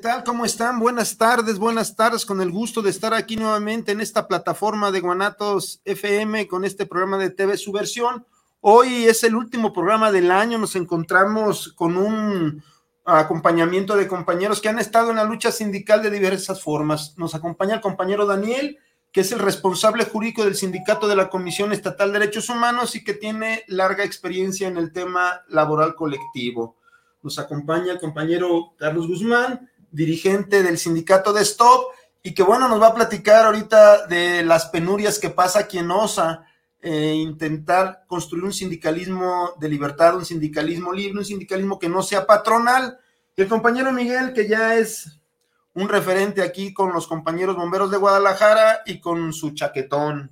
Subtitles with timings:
[0.00, 0.24] ¿Qué tal?
[0.24, 0.80] ¿Cómo están?
[0.80, 5.00] Buenas tardes, buenas tardes, con el gusto de estar aquí nuevamente en esta plataforma de
[5.00, 8.24] Guanatos FM con este programa de TV Subversión.
[8.62, 12.64] Hoy es el último programa del año, nos encontramos con un
[13.04, 17.12] acompañamiento de compañeros que han estado en la lucha sindical de diversas formas.
[17.18, 18.78] Nos acompaña el compañero Daniel,
[19.12, 23.04] que es el responsable jurídico del sindicato de la Comisión Estatal de Derechos Humanos y
[23.04, 26.78] que tiene larga experiencia en el tema laboral colectivo.
[27.22, 31.86] Nos acompaña el compañero Carlos Guzmán, dirigente del sindicato de Stop,
[32.22, 36.46] y que bueno, nos va a platicar ahorita de las penurias que pasa quien osa
[36.82, 42.26] eh, intentar construir un sindicalismo de libertad, un sindicalismo libre, un sindicalismo que no sea
[42.26, 42.98] patronal.
[43.36, 45.20] Y el compañero Miguel, que ya es
[45.74, 50.30] un referente aquí con los compañeros bomberos de Guadalajara y con su chaquetón.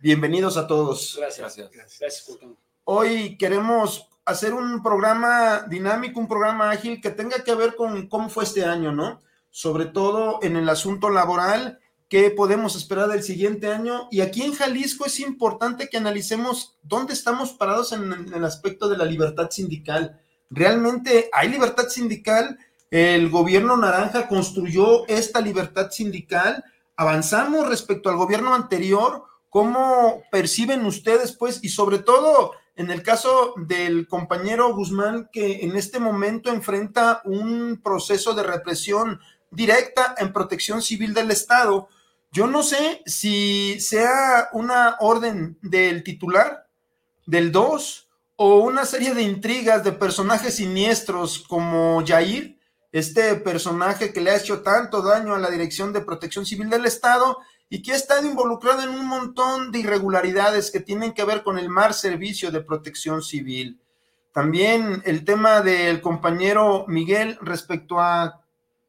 [0.00, 1.16] Bienvenidos a todos.
[1.18, 1.56] Gracias.
[1.72, 2.38] Gracias.
[2.84, 8.28] Hoy queremos hacer un programa dinámico, un programa ágil que tenga que ver con cómo
[8.28, 9.20] fue este año, ¿no?
[9.50, 14.08] Sobre todo en el asunto laboral, qué podemos esperar del siguiente año.
[14.10, 18.98] Y aquí en Jalisco es importante que analicemos dónde estamos parados en, el aspecto de
[18.98, 20.20] la libertad sindical.
[20.50, 22.58] ¿Realmente hay libertad sindical?
[22.90, 26.64] El gobierno naranja construyó esta libertad sindical.
[26.96, 29.24] ¿Avanzamos respecto al gobierno anterior?
[29.50, 31.58] ¿Cómo perciben ustedes, pues?
[31.62, 37.80] Y sobre todo, en el caso del compañero Guzmán, que en este momento enfrenta un
[37.82, 41.88] proceso de represión directa en protección civil del Estado,
[42.32, 46.68] yo no sé si sea una orden del titular,
[47.26, 52.56] del 2, o una serie de intrigas de personajes siniestros como Jair,
[52.92, 56.86] este personaje que le ha hecho tanto daño a la Dirección de Protección Civil del
[56.86, 57.38] Estado
[57.72, 61.56] y que ha estado involucrado en un montón de irregularidades que tienen que ver con
[61.56, 63.80] el mar servicio de protección civil.
[64.32, 68.42] También el tema del compañero Miguel respecto a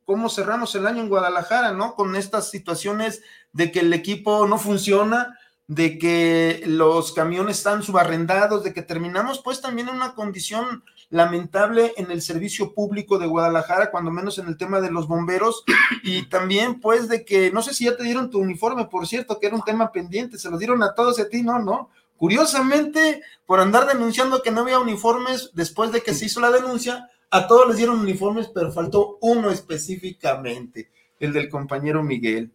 [0.03, 1.93] cómo cerramos el año en Guadalajara, ¿no?
[1.95, 3.21] Con estas situaciones
[3.53, 5.37] de que el equipo no funciona,
[5.67, 11.93] de que los camiones están subarrendados, de que terminamos pues también en una condición lamentable
[11.97, 15.63] en el servicio público de Guadalajara, cuando menos en el tema de los bomberos,
[16.03, 19.39] y también pues de que, no sé si ya te dieron tu uniforme, por cierto,
[19.39, 21.89] que era un tema pendiente, se lo dieron a todos y a ti, no, no.
[22.17, 27.09] Curiosamente, por andar denunciando que no había uniformes, después de que se hizo la denuncia,
[27.29, 30.89] a todos les dieron uniformes, pero faltó uno específicamente,
[31.19, 32.51] el del compañero Miguel.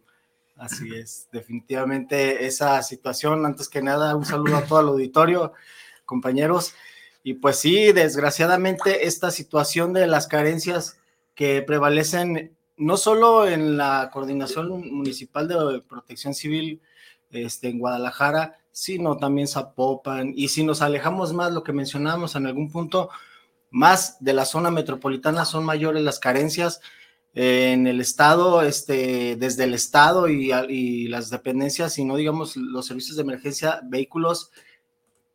[0.55, 5.53] Así es, definitivamente esa situación, antes que nada, un saludo a todo el auditorio,
[6.05, 6.73] compañeros.
[7.27, 10.97] Y pues sí, desgraciadamente esta situación de las carencias
[11.35, 16.81] que prevalecen no solo en la coordinación municipal de protección civil
[17.29, 20.31] este, en Guadalajara, sino también Zapopan.
[20.37, 23.09] Y si nos alejamos más, lo que mencionábamos en algún punto,
[23.71, 26.79] más de la zona metropolitana son mayores las carencias
[27.33, 32.85] en el estado, este, desde el estado y, y las dependencias, y no digamos los
[32.85, 34.49] servicios de emergencia, vehículos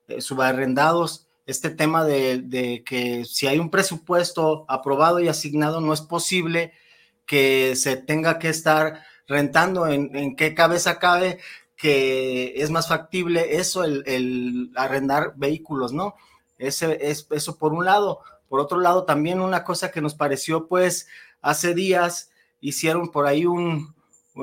[0.08, 6.00] eh, subarrendados este tema de, que si hay un presupuesto aprobado y asignado, no es
[6.00, 6.72] posible
[7.26, 11.38] que se tenga que estar rentando en, qué cabeza cabe
[11.76, 16.14] que es más factible eso, el, arrendar vehículos, ¿no?
[16.58, 18.20] Ese, es, eso por un lado.
[18.48, 21.08] Por otro lado, también una cosa que nos pareció, pues,
[21.40, 22.30] hace días
[22.60, 23.96] hicieron por ahí un,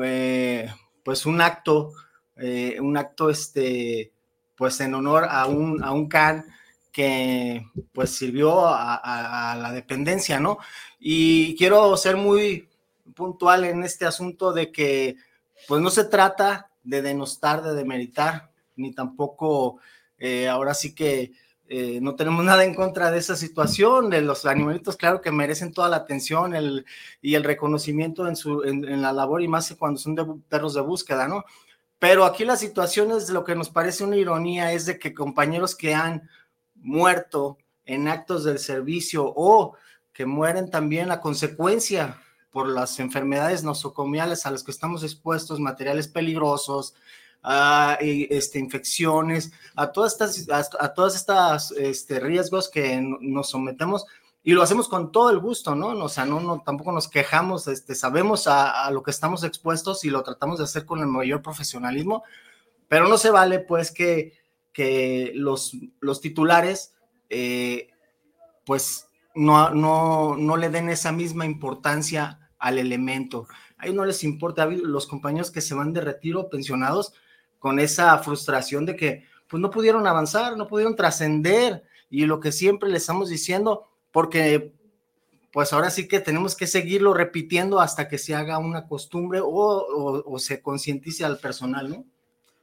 [0.04, 0.70] eh,
[1.06, 1.94] pues, un acto,
[2.36, 4.12] eh, un acto, este,
[4.58, 6.46] pues, en honor a un, a un can
[7.00, 10.58] que pues sirvió a, la dependencia, ¿no?
[11.00, 12.68] Y quiero ser muy
[13.16, 15.16] puntual en este asunto de que
[15.66, 19.80] pues no se trata de denostar, de demeritar, ni tampoco
[20.18, 21.32] eh, ahora sí que
[21.70, 25.72] eh, no tenemos nada en contra de esa situación, de los animalitos, claro que merecen
[25.72, 26.54] toda la atención
[27.22, 30.82] y el reconocimiento en, su, en, la labor y más cuando son de perros de
[30.82, 31.46] búsqueda, ¿no?
[31.98, 35.78] Pero aquí la situación es lo que nos parece una ironía, es de que compañeros
[35.78, 36.30] que han
[36.82, 39.76] muerto en actos del servicio o
[40.14, 42.18] que mueren también a consecuencia
[42.52, 46.96] por las enfermedades nosocomiales a las que estamos expuestos, materiales peligrosos,
[47.42, 54.06] a este, infecciones, a todas estas, a, todas estas este, riesgos que nos sometemos
[54.44, 55.90] y lo hacemos con todo el gusto, ¿no?
[55.90, 60.04] O sea, no, no tampoco nos quejamos, este, sabemos a, a, lo que estamos expuestos
[60.04, 62.24] y lo tratamos de hacer con el mayor profesionalismo,
[62.88, 64.34] pero no se vale pues que
[64.74, 66.94] que los, los titulares
[67.30, 67.90] eh,
[68.66, 73.48] pues no, no, no le den esa misma importancia al elemento.
[73.78, 77.14] A ellos no les importa, los compañeros que se van de retiro pensionados
[77.58, 82.52] con esa frustración de que pues no pudieron avanzar, no pudieron trascender y lo que
[82.52, 84.74] siempre les estamos diciendo, porque
[85.52, 90.38] pues ahora sí que tenemos que seguirlo repitiendo hasta que se haga una costumbre o,
[90.38, 92.06] se concientice al personal, ¿no?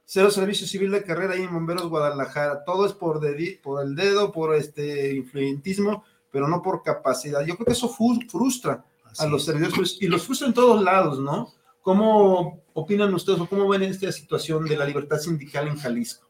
[0.09, 2.63] Cero Servicio Civil de Carrera ahí en Bomberos Guadalajara.
[2.63, 3.19] Todo es por,
[3.61, 7.45] por el dedo, por este influyentismo, pero no por capacidad.
[7.45, 8.85] Yo creo que eso frustra
[9.17, 11.53] a los servidores y los frustra en todos lados, ¿no?
[11.81, 16.25] ¿Cómo opinan ustedes o cómo ven esta situación de la libertad sindical en Jalisco?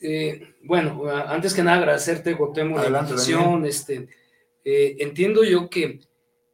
[0.00, 3.66] Eh, bueno, antes que nada agradecerte, Gotemo, la invitación.
[3.66, 4.08] Este,
[4.64, 6.00] eh, entiendo yo que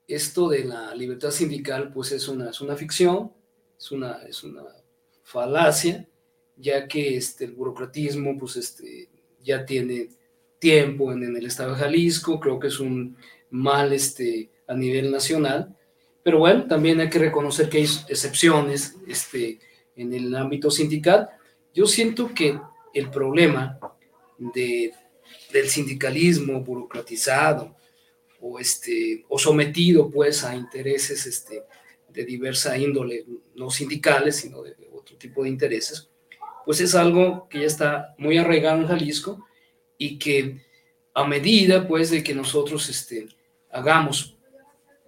[0.08, 3.32] esto de la libertad sindical, pues es una, es una ficción,
[3.78, 4.64] es una, es una
[5.24, 6.06] falacia,
[6.56, 9.08] ya que este, el burocratismo, pues este,
[9.42, 10.10] ya tiene
[10.60, 13.16] tiempo en, el estado de Jalisco, creo que es un
[13.50, 15.76] mal este, a nivel nacional,
[16.22, 19.58] pero bueno, también hay que reconocer que hay excepciones este,
[19.96, 21.28] en el ámbito sindical.
[21.74, 22.58] Yo siento que
[22.94, 23.78] el problema
[24.38, 24.92] de,
[25.52, 27.76] del sindicalismo burocratizado
[28.40, 31.64] o, este, o sometido pues a intereses este,
[32.08, 34.74] de diversa índole, no sindicales, sino de
[35.04, 36.10] otro tipo de intereses,
[36.64, 39.46] pues es algo que ya está muy arraigado en Jalisco
[39.98, 40.62] y que
[41.12, 43.28] a medida pues de que nosotros este,
[43.70, 44.36] hagamos,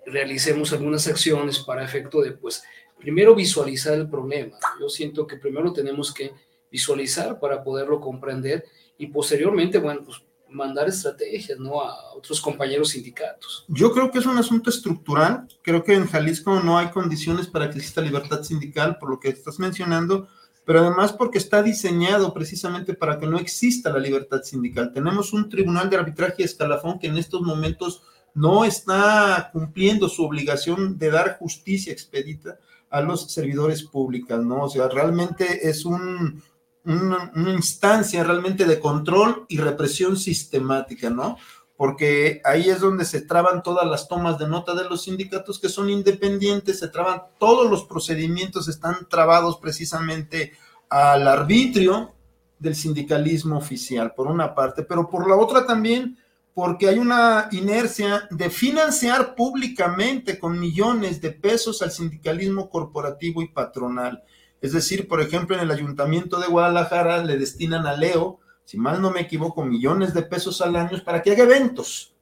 [0.04, 2.62] realicemos algunas acciones para efecto de pues
[2.98, 4.58] primero visualizar el problema.
[4.80, 6.32] Yo siento que primero tenemos que
[6.70, 8.64] visualizar para poderlo comprender
[8.98, 11.80] y posteriormente, bueno, pues mandar estrategias, ¿no?
[11.80, 13.64] A otros compañeros sindicatos.
[13.68, 15.48] Yo creo que es un asunto estructural.
[15.62, 19.28] Creo que en Jalisco no hay condiciones para que exista libertad sindical, por lo que
[19.28, 20.28] estás mencionando,
[20.64, 24.92] pero además porque está diseñado precisamente para que no exista la libertad sindical.
[24.92, 28.02] Tenemos un tribunal de arbitraje escalafón que en estos momentos
[28.34, 32.58] no está cumpliendo su obligación de dar justicia expedita
[32.90, 34.64] a los servidores públicos, ¿no?
[34.64, 36.42] O sea, realmente es un,
[36.86, 41.36] una, instancia realmente de control y represión sistemática, ¿no?
[41.76, 45.68] Porque ahí es donde se traban todas las tomas de nota de los sindicatos que
[45.68, 50.52] son independientes, se traban todos los procedimientos, están trabados precisamente
[50.88, 52.14] al arbitrio
[52.58, 56.16] del sindicalismo oficial, por una parte, pero por la otra también
[56.56, 63.48] porque hay una inercia de financiar públicamente con millones de pesos al sindicalismo corporativo y
[63.48, 64.22] patronal.
[64.66, 69.00] Es decir, por ejemplo, en el ayuntamiento de Guadalajara le destinan a Leo, si mal
[69.00, 72.12] no me equivoco, millones de pesos al año para que haga eventos.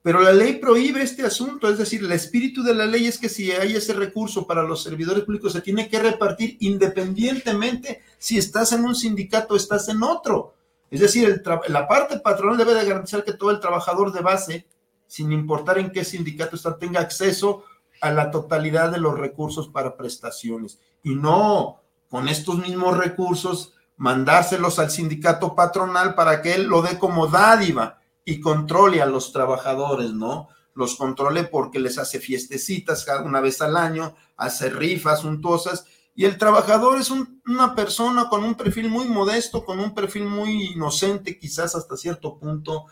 [0.00, 3.28] Pero la ley prohíbe este asunto, es decir, el espíritu de la ley es que
[3.28, 8.70] si hay ese recurso para los servidores públicos se tiene que repartir independientemente si estás
[8.72, 10.54] en un sindicato o estás en otro.
[10.88, 14.66] Es decir, la parte patronal debe de garantizar que todo el trabajador de base,
[15.08, 17.64] sin importar en qué sindicato está, tenga acceso
[18.00, 24.78] a la totalidad de los recursos para prestaciones y no con estos mismos recursos mandárselos
[24.78, 30.12] al sindicato patronal para que él lo dé como dádiva y controle a los trabajadores,
[30.12, 30.48] ¿no?
[30.74, 36.24] Los controle porque les hace fiestecitas cada una vez al año, hace rifas suntuosas y
[36.24, 41.38] el trabajador es una persona con un perfil muy modesto, con un perfil muy inocente,
[41.38, 42.86] quizás hasta cierto punto,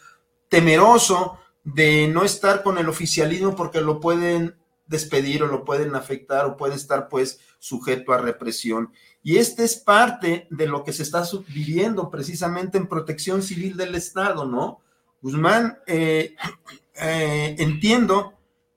[0.49, 6.47] temeroso de no estar con el oficialismo porque lo pueden despedir o lo pueden afectar
[6.47, 8.93] o puede estar pues sujeto a represión.
[9.23, 13.95] Y este es parte de lo que se está viviendo precisamente en protección civil del
[13.95, 14.81] Estado, ¿no?
[15.23, 16.35] Guzmán, eh,
[17.01, 18.33] eh, entiendo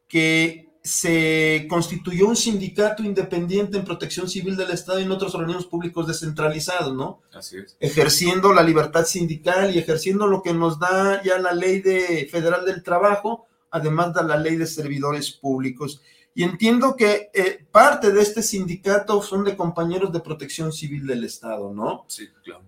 [0.07, 5.65] que se constituyó un sindicato independiente en protección civil del Estado y en otros organismos
[5.65, 7.21] públicos descentralizados, ¿no?
[7.33, 7.77] Así es.
[7.79, 12.65] Ejerciendo la libertad sindical y ejerciendo lo que nos da ya la ley de, federal
[12.65, 16.01] del trabajo, además de la ley de servidores públicos.
[16.35, 21.23] Y entiendo que eh, parte de este sindicato son de compañeros de protección civil del
[21.23, 22.05] Estado, ¿no?
[22.07, 22.63] Sí, claro.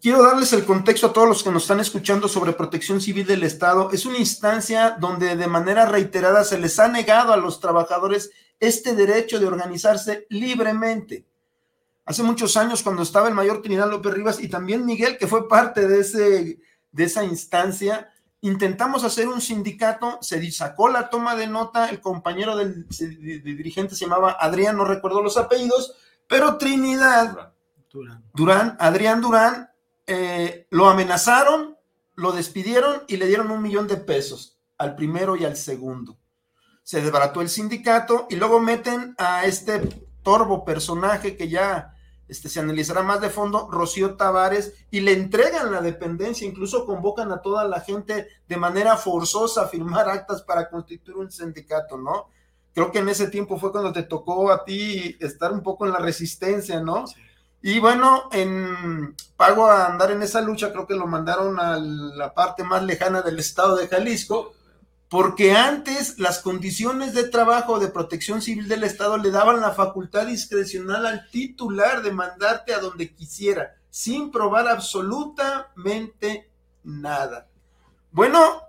[0.00, 3.42] Quiero darles el contexto a todos los que nos están escuchando sobre protección civil del
[3.42, 3.90] Estado.
[3.92, 8.94] Es una instancia donde de manera reiterada se les ha negado a los trabajadores este
[8.94, 11.26] derecho de organizarse libremente.
[12.04, 15.48] Hace muchos años, cuando estaba el mayor Trinidad López Rivas y también Miguel, que fue
[15.48, 16.58] parte de, ese,
[16.92, 18.12] de esa instancia,
[18.46, 24.04] intentamos hacer un sindicato, se sacó la toma de nota, el compañero del dirigente se
[24.04, 25.94] llamaba Adrián, no recuerdo los apellidos,
[26.28, 27.52] pero Trinidad
[28.34, 29.70] Durán, Adrián Durán,
[30.06, 31.76] eh, lo amenazaron,
[32.14, 36.18] lo despidieron y le dieron un millón de pesos al primero y al segundo.
[36.82, 39.80] Se desbarató el sindicato y luego meten a este
[40.22, 41.95] torbo personaje que ya
[42.28, 47.30] este, se analizará más de fondo, Rocío Tavares, y le entregan la dependencia, incluso convocan
[47.32, 52.30] a toda la gente de manera forzosa a firmar actas para constituir un sindicato, ¿no?
[52.74, 55.92] Creo que en ese tiempo fue cuando te tocó a ti estar un poco en
[55.92, 57.04] la resistencia, ¿no?
[57.62, 62.34] Y bueno, en pago a andar en esa lucha, creo que lo mandaron a la
[62.34, 64.52] parte más lejana del estado de Jalisco,
[65.08, 70.26] porque antes las condiciones de trabajo de protección civil del Estado le daban la facultad
[70.26, 76.50] discrecional al titular de mandarte a donde quisiera, sin probar absolutamente
[76.82, 77.48] nada.
[78.10, 78.62] Bueno,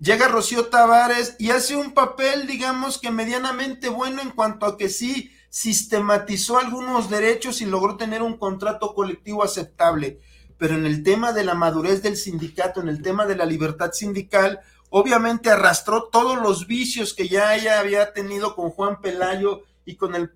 [0.00, 4.88] llega Rocío Tavares y hace un papel, digamos que medianamente bueno en cuanto a que
[4.88, 10.20] sí sistematizó algunos derechos y logró tener un contrato colectivo aceptable.
[10.58, 13.92] Pero en el tema de la madurez del sindicato, en el tema de la libertad
[13.92, 14.60] sindical,
[14.90, 20.14] obviamente arrastró todos los vicios que ya ella había tenido con Juan Pelayo y con
[20.14, 20.32] el,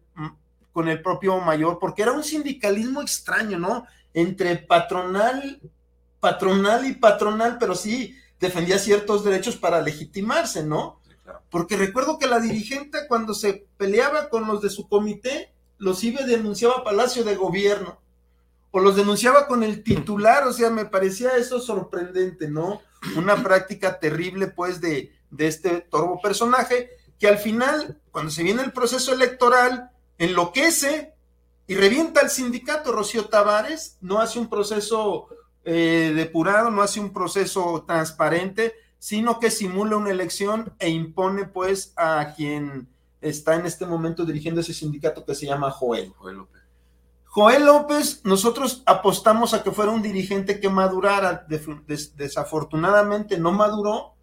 [0.72, 3.86] con el propio mayor, porque era un sindicalismo extraño, ¿no?
[4.14, 5.60] Entre patronal,
[6.20, 11.00] patronal y patronal, pero sí defendía ciertos derechos para legitimarse, ¿no?
[11.50, 16.22] Porque recuerdo que la dirigente cuando se peleaba con los de su comité, los iba
[16.22, 17.98] y denunciaba a Palacio de Gobierno,
[18.70, 22.82] o los denunciaba con el titular, o sea, me parecía eso sorprendente, ¿no?
[23.16, 28.62] Una práctica terrible, pues, de, de este torbo personaje, que al final, cuando se viene
[28.62, 31.14] el proceso electoral, enloquece
[31.66, 32.92] y revienta al sindicato.
[32.92, 35.28] Rocío Tavares no hace un proceso
[35.64, 41.92] eh, depurado, no hace un proceso transparente, sino que simula una elección e impone pues
[41.96, 42.88] a quien
[43.20, 46.12] está en este momento dirigiendo ese sindicato que se llama Joel.
[46.16, 46.62] Joel López.
[47.34, 51.44] Joel López, nosotros apostamos a que fuera un dirigente que madurara,
[52.14, 54.14] desafortunadamente no maduró,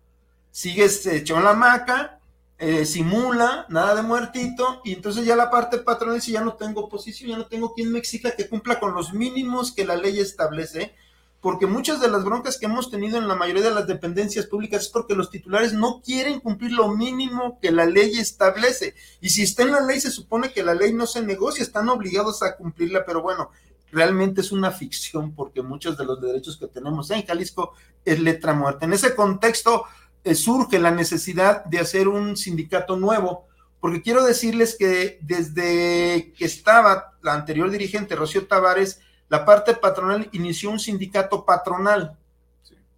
[0.49, 2.21] sigue echó en la maca,
[2.57, 6.87] eh, simula, nada de muertito, y entonces ya la parte patrón dice, ya no tengo
[6.87, 10.17] posición, ya no tengo quien me exija que cumpla con los mínimos que la ley
[10.17, 10.95] establece,
[11.41, 14.83] porque muchas de las broncas que hemos tenido en la mayoría de las dependencias públicas
[14.83, 18.93] es porque los titulares no quieren cumplir lo mínimo que la ley establece.
[19.21, 21.89] Y si está en la ley, se supone que la ley no se negocia, están
[21.89, 23.49] obligados a cumplirla, pero bueno,
[23.91, 27.73] realmente es una ficción porque muchos de los derechos que tenemos en Jalisco
[28.05, 28.85] es letra muerta.
[28.85, 29.85] En ese contexto
[30.23, 33.47] eh, surge la necesidad de hacer un sindicato nuevo,
[33.79, 38.99] porque quiero decirles que desde que estaba la anterior dirigente, Rocío Tavares,
[39.31, 42.17] la parte patronal inició un sindicato patronal,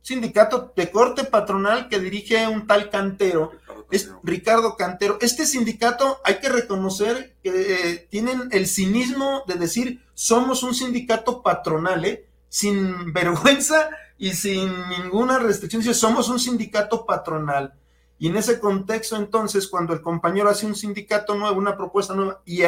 [0.02, 5.20] sindicato de corte patronal que dirige un tal Cantero, Ricardo es Ricardo Cantero.
[5.22, 11.44] Este sindicato hay que reconocer que eh, tienen el cinismo de decir somos un sindicato
[11.44, 12.26] patronal, ¿eh?
[12.50, 17.76] sin vergüenza y sin ninguna restricción, somos un sindicato patronal.
[18.18, 22.42] Y en ese contexto, entonces, cuando el compañero hace un sindicato nuevo, una propuesta nueva,
[22.44, 22.64] y,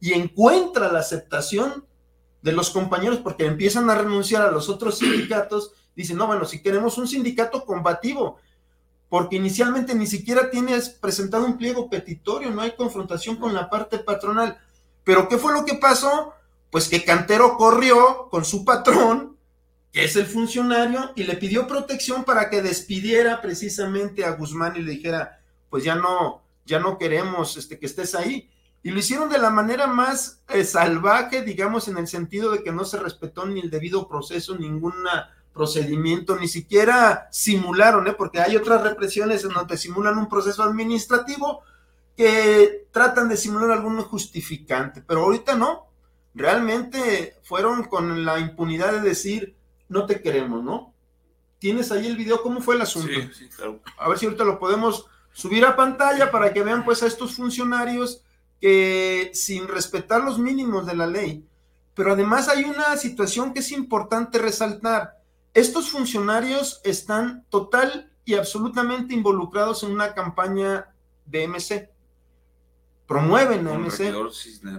[0.00, 1.86] y encuentra la aceptación
[2.42, 6.60] de los compañeros porque empiezan a renunciar a los otros sindicatos, dicen, no, bueno, si
[6.60, 8.38] queremos un sindicato combativo,
[9.08, 13.98] porque inicialmente ni siquiera tienes presentado un pliego petitorio, no hay confrontación con la parte
[13.98, 14.58] patronal.
[15.04, 16.32] Pero ¿qué fue lo que pasó?
[16.70, 19.36] Pues que Cantero corrió con su patrón,
[19.92, 24.82] que es el funcionario, y le pidió protección para que despidiera precisamente a Guzmán y
[24.82, 28.50] le dijera, pues ya no, ya no queremos este, que estés ahí.
[28.82, 32.72] Y lo hicieron de la manera más eh, salvaje, digamos, en el sentido de que
[32.72, 34.94] no se respetó ni el debido proceso, ningún
[35.52, 38.14] procedimiento, ni siquiera simularon, ¿eh?
[38.14, 41.62] porque hay otras represiones en donde simulan un proceso administrativo
[42.16, 45.86] que tratan de simular algún justificante, pero ahorita no,
[46.34, 49.54] realmente fueron con la impunidad de decir,
[49.88, 50.92] no te queremos, ¿no?
[51.58, 53.12] Tienes ahí el video, ¿cómo fue el asunto?
[53.12, 53.80] Sí, sí, claro.
[53.98, 57.36] A ver si ahorita lo podemos subir a pantalla para que vean pues a estos
[57.36, 58.22] funcionarios
[58.62, 61.44] que sin respetar los mínimos de la ley.
[61.94, 65.20] Pero además hay una situación que es importante resaltar.
[65.52, 70.94] Estos funcionarios están total y absolutamente involucrados en una campaña
[71.26, 71.90] de MC.
[73.08, 74.14] Promueven a MC.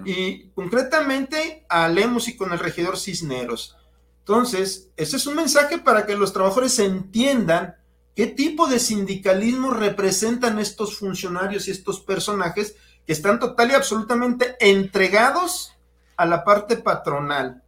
[0.05, 3.75] Y concretamente a Lemos y con el regidor Cisneros.
[4.19, 7.75] Entonces, ese es un mensaje para que los trabajadores entiendan
[8.15, 14.55] qué tipo de sindicalismo representan estos funcionarios y estos personajes que están total y absolutamente
[14.59, 15.73] entregados
[16.15, 17.63] a la parte patronal,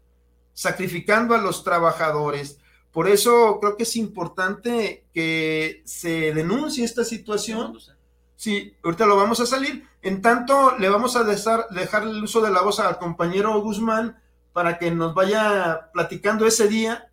[0.54, 2.60] sacrificando a los trabajadores.
[2.92, 7.78] Por eso creo que es importante que se denuncie esta situación.
[8.38, 9.88] Sí, ahorita lo vamos a salir.
[10.02, 14.22] En tanto, le vamos a dejar, dejar el uso de la voz al compañero Guzmán
[14.54, 17.10] para que nos vaya platicando ese día,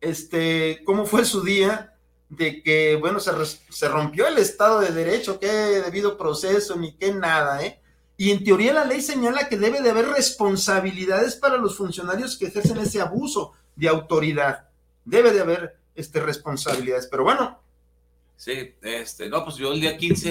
[0.00, 1.97] este, cómo fue su día,
[2.28, 3.32] de que, bueno, se,
[3.70, 7.80] se, rompió el Estado de Derecho, qué debido proceso, ni qué nada, ¿eh?
[8.16, 12.46] Y en teoría la ley señala que debe de haber responsabilidades para los funcionarios que
[12.46, 14.68] ejercen ese abuso de autoridad.
[15.04, 17.60] Debe de haber este, responsabilidades, pero bueno.
[18.36, 20.28] Sí, este, no, pues yo el día 15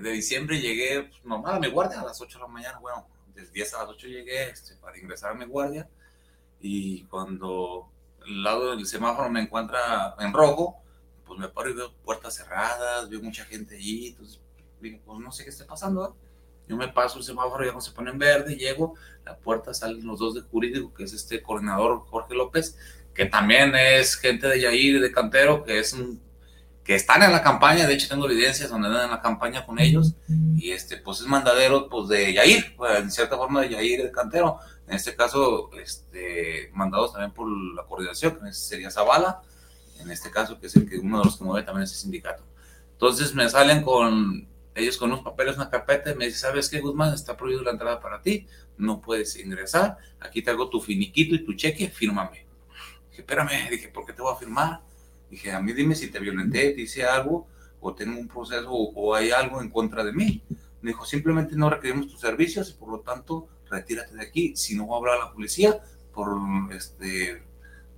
[0.00, 3.06] de diciembre llegué pues, normal a mi guardia a las 8 de la mañana, bueno,
[3.34, 5.88] desde 10 a las 8 llegué este, para ingresar a mi guardia
[6.60, 7.90] y cuando
[8.26, 10.82] el lado del semáforo me encuentra en rojo,
[11.28, 14.40] pues me paro y veo puertas cerradas, veo mucha gente allí, entonces
[14.80, 16.16] digo, pues no sé qué está pasando.
[16.66, 18.94] Yo me paso el semáforo, ya no se pone en verde, llego,
[19.24, 22.76] la puerta salen los dos de jurídico, que es este coordinador Jorge López,
[23.14, 26.20] que también es gente de Yair, de Cantero, que es un,
[26.84, 29.78] que están en la campaña, de hecho tengo evidencias donde andan en la campaña con
[29.78, 30.14] ellos,
[30.56, 34.10] y este, pues es mandadero pues de Yair, pues, en cierta forma de Yair de
[34.10, 39.42] Cantero, en este caso, este, mandados también por la coordinación, que sería Zavala,
[39.98, 42.44] en este caso, que es el que uno de los que mueve también ese sindicato.
[42.92, 46.80] Entonces me salen con ellos con unos papeles, una carpeta, y me dicen, ¿sabes qué,
[46.80, 47.12] Guzmán?
[47.12, 51.44] Está prohibido la entrada para ti, no puedes ingresar, aquí te hago tu finiquito y
[51.44, 52.46] tu cheque, fírmame.
[53.10, 54.80] Dije, espérame, dije, ¿por qué te voy a firmar?
[55.30, 57.46] Dije, a mí dime si te violenté, te hice algo,
[57.80, 60.42] o tengo un proceso, o, hay algo en contra de mí.
[60.80, 64.56] Me dijo, simplemente no requerimos tus servicios y por lo tanto, retírate de aquí.
[64.56, 65.80] Si no, voy a hablar la policía
[66.12, 66.38] por
[66.72, 67.42] este,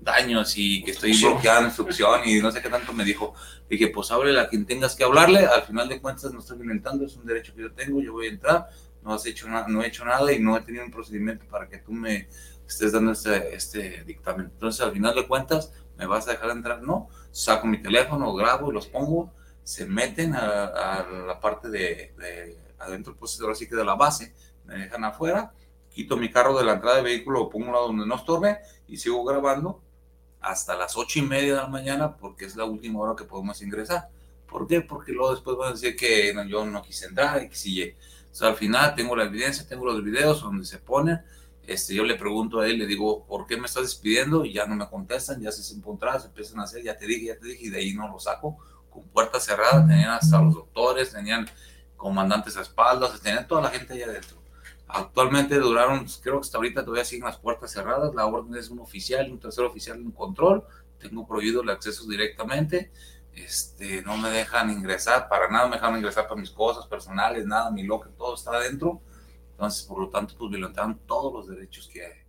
[0.01, 3.35] daños y que estoy bloqueando instrucción y no sé qué tanto me dijo.
[3.69, 7.05] Dije, pues háblele a quien tengas que hablarle, al final de cuentas no estoy violentando,
[7.05, 8.69] es un derecho que yo tengo, yo voy a entrar,
[9.03, 11.69] no has hecho nada, no he hecho nada y no he tenido un procedimiento para
[11.69, 12.29] que tú me
[12.67, 14.47] estés dando este, este dictamen.
[14.53, 16.83] Entonces, al final de cuentas, ¿me vas a dejar entrar?
[16.83, 22.59] No, saco mi teléfono, grabo y los pongo, se meten a, la parte de, de
[22.79, 25.53] adentro, pues ahora sí que de la base, me dejan afuera,
[25.91, 29.25] quito mi carro de la entrada de vehículo, lo pongo donde no estorbe y sigo
[29.25, 29.83] grabando
[30.41, 33.61] hasta las ocho y media de la mañana porque es la última hora que podemos
[33.63, 34.09] ingresar.
[34.49, 34.81] ¿Por qué?
[34.81, 37.95] Porque luego después van a decir que yo no quise entrar y que si
[38.41, 41.21] al final tengo la evidencia, tengo los videos donde se ponen.
[41.67, 44.45] Este, yo le pregunto a él, le digo, ¿por qué me estás despidiendo?
[44.45, 47.39] Y ya no me contestan, ya se se empiezan a hacer, ya te dije, ya
[47.39, 48.59] te dije, y de ahí no lo saco.
[48.91, 51.49] Con puertas cerradas, tenían hasta los doctores, tenían
[51.97, 54.40] comandantes a espaldas, tenían toda la gente allá adentro.
[54.93, 58.15] Actualmente duraron, creo que hasta ahorita todavía siguen las puertas cerradas.
[58.15, 60.65] La orden es un oficial, un tercer oficial en control.
[60.99, 62.93] Tengo prohibido el acceso directamente.
[63.33, 67.71] Este, no me dejan ingresar, para nada me dejan ingresar para mis cosas personales, nada,
[67.71, 69.01] mi locker, todo está adentro.
[69.53, 72.27] Entonces, por lo tanto, pues violentaron todos los derechos que,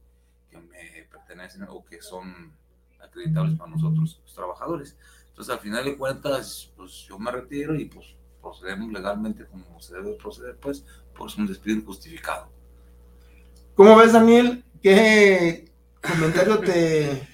[0.50, 2.56] que me pertenecen o que son
[3.02, 4.98] acreditables para nosotros, los trabajadores.
[5.30, 8.16] Entonces, al final de cuentas, pues yo me retiro y pues
[8.52, 10.84] procedemos legalmente como se debe proceder, pues,
[11.16, 12.50] pues un despido injustificado.
[13.76, 14.64] ¿Cómo ves, Daniel?
[14.82, 17.28] ¿Qué comentario te,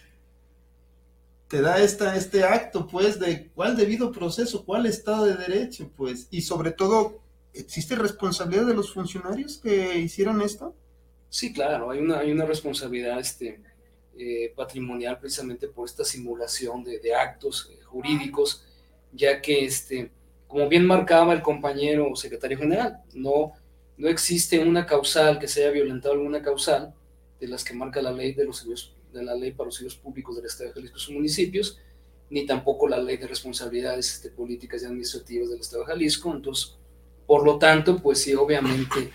[1.48, 6.28] te da esta, este acto, pues, de cuál debido proceso, cuál Estado de Derecho, pues,
[6.30, 7.20] y sobre todo,
[7.54, 10.76] ¿existe responsabilidad de los funcionarios que hicieron esto?
[11.30, 13.62] Sí, claro, hay una, hay una responsabilidad este,
[14.18, 18.64] eh, patrimonial precisamente por esta simulación de, de actos eh, jurídicos,
[19.12, 20.12] ya que, este,
[20.48, 23.54] como bien marcaba el compañero secretario general, no
[23.98, 26.94] no existe una causal que se haya violentado alguna causal
[27.40, 28.66] de las que marca la ley de los
[29.12, 31.80] de la ley para los servicios públicos del Estado de Jalisco y sus municipios,
[32.30, 36.32] ni tampoco la ley de responsabilidades este, políticas y administrativas del Estado de Jalisco.
[36.32, 36.76] Entonces,
[37.26, 39.12] por lo tanto, pues sí, obviamente,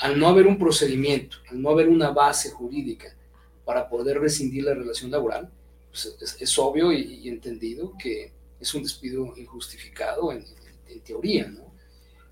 [0.00, 3.16] al no haber un procedimiento, al no haber una base jurídica
[3.64, 5.50] para poder rescindir la relación laboral,
[5.88, 10.44] pues es, obvio y, entendido que es un despido injustificado en,
[10.88, 11.72] en teoría, ¿no?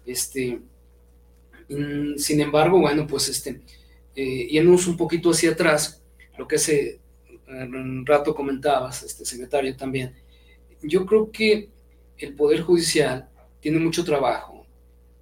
[0.06, 0.60] Este,
[1.68, 3.62] Mm, sin embargo, bueno, pues este,
[4.14, 6.02] eh, yéndonos un poquito hacia atrás,
[6.36, 7.00] lo que hace
[7.46, 10.14] un rato comentabas, este secretario también,
[10.82, 11.70] yo creo que
[12.18, 13.28] el Poder Judicial
[13.60, 14.66] tiene mucho trabajo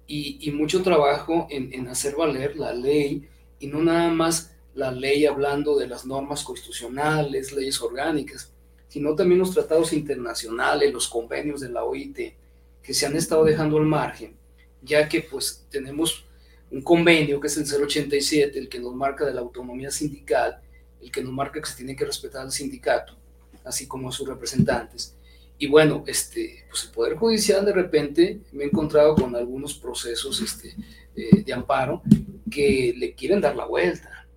[0.07, 3.27] y, mucho trabajo en, hacer valer la ley
[3.59, 8.51] y no nada más la ley hablando de las normas constitucionales, leyes orgánicas,
[8.87, 12.33] sino también los tratados internacionales, los convenios de la OIT
[12.83, 14.35] que se han estado dejando al margen,
[14.81, 16.25] ya que pues tenemos
[16.69, 20.59] un convenio que es el 087, el que nos marca de la autonomía sindical,
[21.01, 23.15] el que nos marca que se tiene que respetar al sindicato,
[23.63, 25.15] así como a sus representantes.
[25.57, 30.41] Y bueno, este, pues el Poder Judicial de repente me he encontrado con algunos procesos
[30.41, 30.75] este,
[31.15, 32.01] eh, de amparo
[32.49, 34.27] que le quieren dar la vuelta.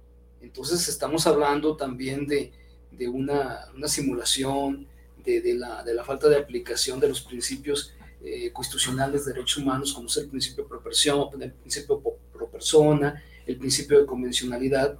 [0.40, 2.52] Entonces estamos hablando también de,
[2.92, 4.86] de una, una, simulación,
[5.24, 9.58] de, de, la, de la falta de aplicación de los principios eh, constitucionales de derechos
[9.58, 14.98] humanos, como es el principio de proporción, el principio pro persona, el principio de convencionalidad,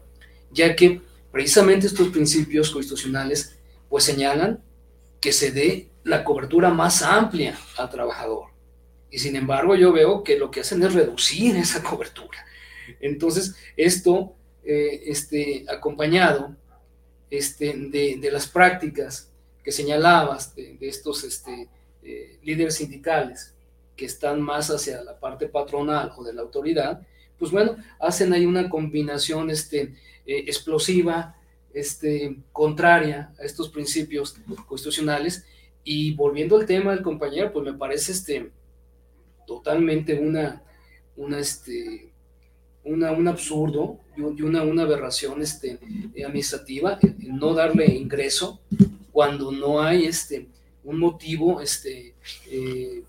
[0.50, 1.00] ya que
[1.32, 3.56] precisamente estos principios constitucionales
[3.88, 4.62] pues señalan
[5.20, 8.50] que se dé la cobertura más amplia al trabajador.
[9.10, 12.38] Y sin embargo yo veo que lo que hacen es reducir esa cobertura.
[13.00, 16.54] Entonces, esto eh, este, acompañado
[17.30, 19.30] este, de, de, las prácticas
[19.64, 21.68] que señalabas, de, de estos este,
[22.08, 23.52] eh, líderes sindicales
[23.96, 27.04] que están más hacia la parte patronal o de la autoridad,
[27.36, 31.34] pues bueno, hacen ahí una combinación este, eh, explosiva,
[31.74, 34.36] este, contraria a estos principios
[34.68, 35.44] constitucionales.
[35.82, 38.52] Y volviendo al tema del compañero, pues me parece este,
[39.44, 40.62] totalmente una,
[41.16, 42.12] una, este,
[42.84, 45.80] una, un absurdo y una, una aberración este,
[46.24, 48.60] administrativa, no darle ingreso
[49.10, 50.46] cuando no hay este,
[50.86, 52.14] un motivo este,
[52.48, 53.02] eh,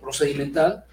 [0.00, 0.84] procedimental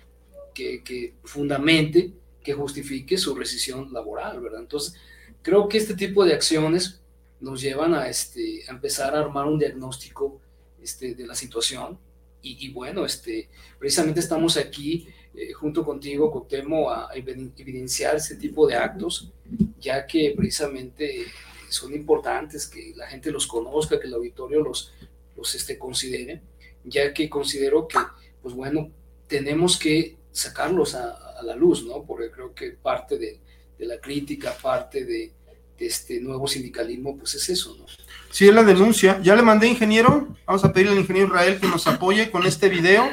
[0.54, 4.62] que, que, fundamente, que justifique su rescisión laboral, ¿verdad?
[4.62, 4.94] Entonces,
[5.42, 7.02] creo que este tipo de acciones
[7.40, 10.40] nos llevan a, este, a empezar a armar un diagnóstico
[10.82, 11.98] este, de la situación
[12.44, 18.76] y, bueno, este, precisamente estamos aquí eh, junto contigo, Cotemo, a evidenciar ese tipo de
[18.76, 19.32] actos,
[19.80, 21.26] ya que precisamente
[21.70, 24.92] son importantes que la gente los conozca, que el auditorio los,
[25.41, 26.41] los este, considere,
[26.84, 27.97] ya que considero que,
[28.41, 28.91] pues bueno,
[29.27, 32.04] tenemos que sacarlos a, la luz, ¿no?
[32.04, 33.39] Porque creo que parte de,
[33.80, 35.34] de la crítica, parte de,
[35.75, 37.88] de, este nuevo sindicalismo, pues es eso, ¿no?
[38.30, 39.19] Sí, es la denuncia.
[39.23, 40.27] Ya le mandé, ingeniero.
[40.45, 43.10] Vamos a pedirle al ingeniero Israel que nos apoye con este video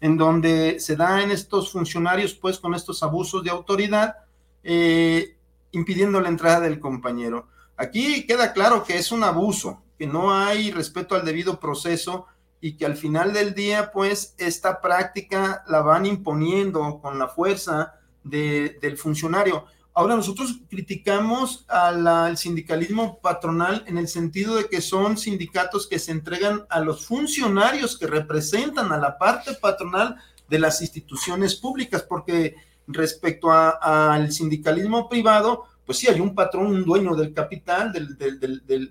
[0.00, 4.16] en donde se dan estos funcionarios, pues, con estos abusos de autoridad,
[4.64, 5.36] eh,
[5.70, 7.46] impidiendo la entrada del compañero.
[7.78, 12.26] Aquí queda claro que es un abuso, que no hay respeto al debido proceso
[12.60, 17.94] y que al final del día, pues, esta práctica la van imponiendo con la fuerza
[18.24, 19.64] del funcionario.
[19.94, 26.10] Ahora nosotros criticamos al sindicalismo patronal en el sentido de que son sindicatos que se
[26.10, 30.16] entregan a los funcionarios que representan a la parte patronal
[30.48, 32.56] de las instituciones públicas, porque
[32.88, 38.18] respecto al sindicalismo privado, pues sí, hay un patrón, un dueño del capital, del,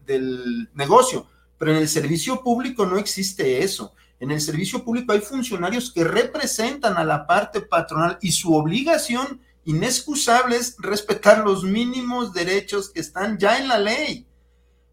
[0.03, 1.27] del negocio,
[1.59, 3.93] pero en el servicio público no existe eso.
[4.19, 9.41] En el servicio público hay funcionarios que representan a la parte patronal y su obligación
[9.65, 14.25] inexcusable es respetar los mínimos derechos que están ya en la ley.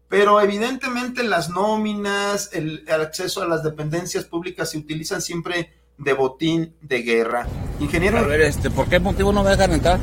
[0.07, 6.75] Pero evidentemente las nóminas, el, acceso a las dependencias públicas se utilizan siempre de botín
[6.81, 7.47] de guerra.
[7.79, 8.19] Ingeniero.
[8.19, 9.99] A ver, este, ¿por qué motivo no me dejan entrar?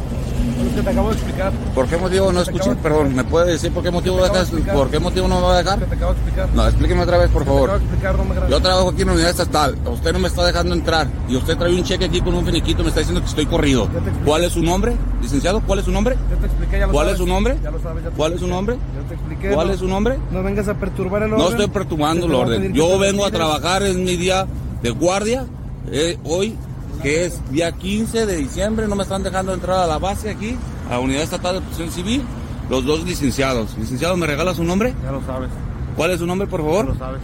[0.82, 1.52] Te acabo de explicar.
[1.74, 2.74] ¿Por qué motivo no escuché?
[2.76, 5.62] Perdón, ¿me puede decir por qué motivo dejas, por qué motivo no me va a
[5.62, 5.78] dejar?
[5.80, 6.48] Te acabo de explicar.
[6.54, 7.70] No, explíqueme otra vez, por favor.
[7.70, 9.76] Te acabo de explicar, no me Yo trabajo aquí en la unidad estatal.
[9.86, 12.82] Usted no me está dejando entrar y usted trae un cheque aquí con un finiquito,
[12.82, 13.88] me está diciendo que estoy corrido.
[14.24, 15.60] ¿Cuál es su nombre, licenciado?
[15.66, 16.16] ¿Cuál es su nombre?
[16.30, 17.12] Ya te expliqué, ya lo ¿Cuál sabes.
[17.20, 17.58] es su nombre?
[17.62, 18.76] Ya lo sabes, ya te ¿Cuál es su nombre?
[18.76, 19.50] Ya te expliqué.
[19.54, 20.18] ¿Cuál no- es su nombre?
[20.30, 21.44] No vengas a perturbar el orden.
[21.44, 22.72] No estoy perturbando el orden.
[22.72, 24.46] Yo vengo a trabajar, es mi día
[24.82, 25.46] de guardia.
[25.90, 26.56] eh, hoy,
[27.02, 30.56] que es día 15 de diciembre, no me están dejando entrar a la base aquí,
[30.88, 32.22] a la Unidad Estatal de Protección Civil,
[32.70, 33.76] los dos licenciados.
[33.78, 34.94] Licenciado, ¿me regala su nombre?
[35.04, 35.50] Ya lo sabes.
[35.96, 36.86] ¿Cuál es su nombre, por Ya favor?
[36.86, 37.20] lo sabes.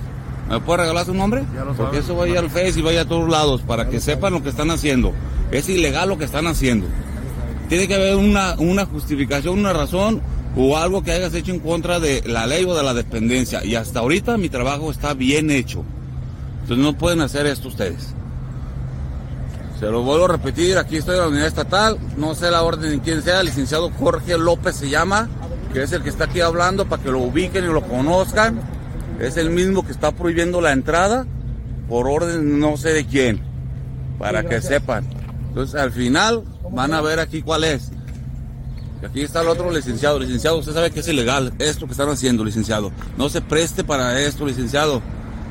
[0.50, 1.44] ¿Me puede regalar su nombre?
[1.54, 2.04] Ya lo Porque sabes.
[2.04, 4.70] eso vaya al Face y vaya a todos lados para que sepan lo que están
[4.70, 5.12] haciendo.
[5.50, 6.86] Es ilegal lo que están haciendo.
[7.68, 10.22] Tiene que haber una, una justificación, una razón
[10.56, 13.62] o algo que hayas hecho en contra de la ley o de la dependencia.
[13.64, 15.84] Y hasta ahorita mi trabajo está bien hecho.
[16.62, 18.14] Entonces no pueden hacer esto ustedes.
[19.78, 22.90] Se lo vuelvo a repetir, aquí estoy en la unidad estatal, no sé la orden
[22.90, 25.28] de quién sea, el licenciado Jorge López se llama,
[25.72, 28.60] que es el que está aquí hablando para que lo ubiquen y lo conozcan.
[29.20, 31.26] Es el mismo que está prohibiendo la entrada
[31.88, 33.40] por orden no sé de quién,
[34.18, 35.08] para que sepan.
[35.48, 37.92] Entonces al final van a ver aquí cuál es.
[39.08, 40.18] Aquí está el otro licenciado.
[40.18, 42.90] Licenciado, usted sabe que es ilegal esto que están haciendo, licenciado.
[43.16, 45.02] No se preste para esto, licenciado.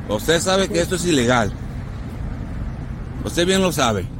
[0.08, 1.50] Usted sabe que esto es ilegal.
[3.24, 4.17] Usted bien lo sabe.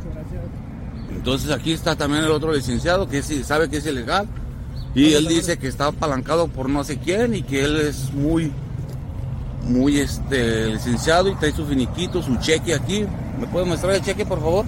[1.28, 4.26] Entonces aquí está también el otro licenciado que sí sabe que es ilegal.
[4.94, 8.50] Y él dice que está apalancado por no sé quién y que él es muy,
[9.64, 13.04] muy este licenciado y trae su finiquito, su cheque aquí.
[13.38, 14.64] ¿Me puede mostrar el cheque, por favor?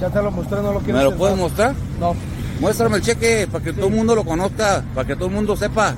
[0.00, 1.42] Ya te lo mostré, no lo quieres ¿Me lo hacer, puede ¿no?
[1.42, 1.74] mostrar?
[2.00, 2.14] No.
[2.58, 5.56] Muéstrame el cheque para que todo el mundo lo conozca, para que todo el mundo
[5.56, 5.94] sepa.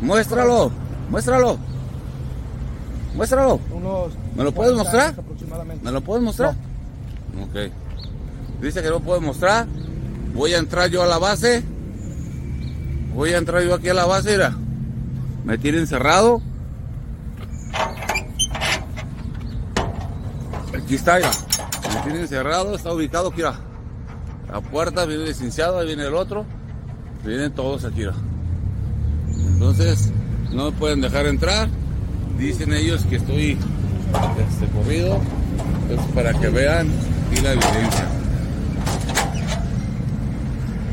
[0.00, 0.72] Muéstralo,
[1.08, 1.56] muéstralo.
[3.14, 3.60] Muéstralo.
[3.70, 5.14] Unos ¿Me lo puedes 40 mostrar?
[5.24, 5.84] aproximadamente.
[5.84, 6.56] ¿Me lo puedes mostrar?
[7.44, 7.70] Ok.
[8.60, 9.66] Dice que no puede mostrar.
[10.34, 11.62] Voy a entrar yo a la base.
[13.14, 14.54] Voy a entrar yo aquí a la base, mira.
[15.44, 16.40] Me tienen encerrado.
[20.76, 21.18] Aquí está.
[21.18, 23.42] Me tienen encerrado, está ubicado aquí.
[23.42, 26.46] La puerta, viene el ahí viene el otro.
[27.24, 28.04] Vienen todos aquí.
[29.28, 30.10] Entonces,
[30.52, 31.68] no me pueden dejar entrar.
[32.38, 33.58] Dicen ellos que estoy
[34.50, 35.20] este, corrido.
[35.82, 36.88] Entonces, para que vean
[37.30, 38.06] aquí la evidencia.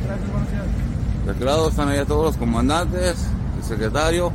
[0.05, 0.49] Gracias, buenos
[1.25, 1.27] días.
[1.27, 3.25] De aquel lado están allá todos los comandantes,
[3.57, 4.31] el secretario,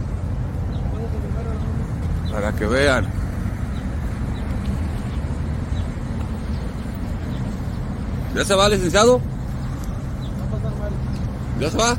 [2.30, 3.06] para que vean.
[8.34, 9.20] ¿Ya se va, licenciado?
[11.60, 11.96] ¿Ya se va?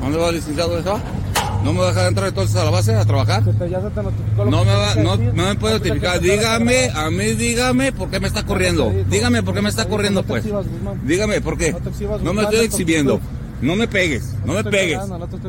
[0.00, 0.76] ¿Dónde va, licenciado?
[0.76, 1.17] ¿Ya se va?
[1.64, 3.42] ¿No me va a dejar entrar entonces a la base a trabajar?
[3.44, 6.20] No me, va, no, no me puede notificar.
[6.20, 8.92] Dígame, a mí dígame por qué me está corriendo.
[9.08, 10.44] Dígame por qué me está corriendo, pues.
[11.04, 11.74] Dígame por qué.
[12.22, 13.20] No me estoy exhibiendo.
[13.60, 15.00] No me pegues, no me pegues.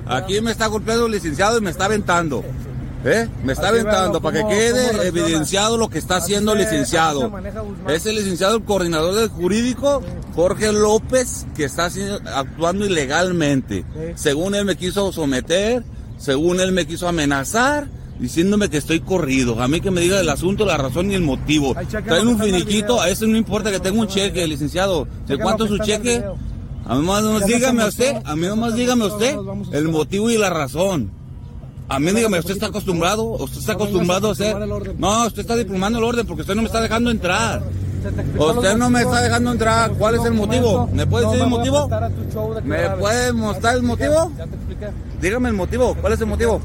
[0.07, 2.43] Aquí me está golpeando el licenciado y me está aventando.
[3.05, 3.29] ¿Eh?
[3.45, 7.31] Me está aventando para que quede evidenciado lo que está haciendo el licenciado.
[7.87, 10.01] Es el licenciado, el coordinador del jurídico,
[10.35, 11.89] Jorge López, que está
[12.35, 13.85] actuando ilegalmente.
[14.15, 15.83] Según él me quiso someter,
[16.19, 17.87] según él me quiso amenazar,
[18.19, 19.61] diciéndome que estoy corrido.
[19.61, 21.75] A mí que me diga el asunto, la razón y el motivo.
[22.05, 25.07] Traen un finiquito, a eso no importa que tenga un cheque, licenciado.
[25.25, 26.23] ¿De cuánto es su cheque?
[26.85, 29.35] A mí nomás dígame a usted, a mí nomás dígame usted
[29.71, 31.11] el motivo y la razón.
[31.87, 33.23] A mí dígame, ¿usted está acostumbrado?
[33.23, 34.55] ¿Usted está acostumbrado a hacer?
[34.97, 37.63] No, usted está diplomando el orden porque usted no me está dejando entrar.
[38.37, 39.91] Usted no me está dejando entrar.
[39.91, 40.87] ¿Cuál es el motivo?
[40.93, 41.89] ¿Me puede decir el motivo?
[42.63, 44.31] ¿Me puede mostrar el motivo?
[45.21, 45.95] Dígame el motivo.
[45.99, 46.61] ¿Cuál es el motivo?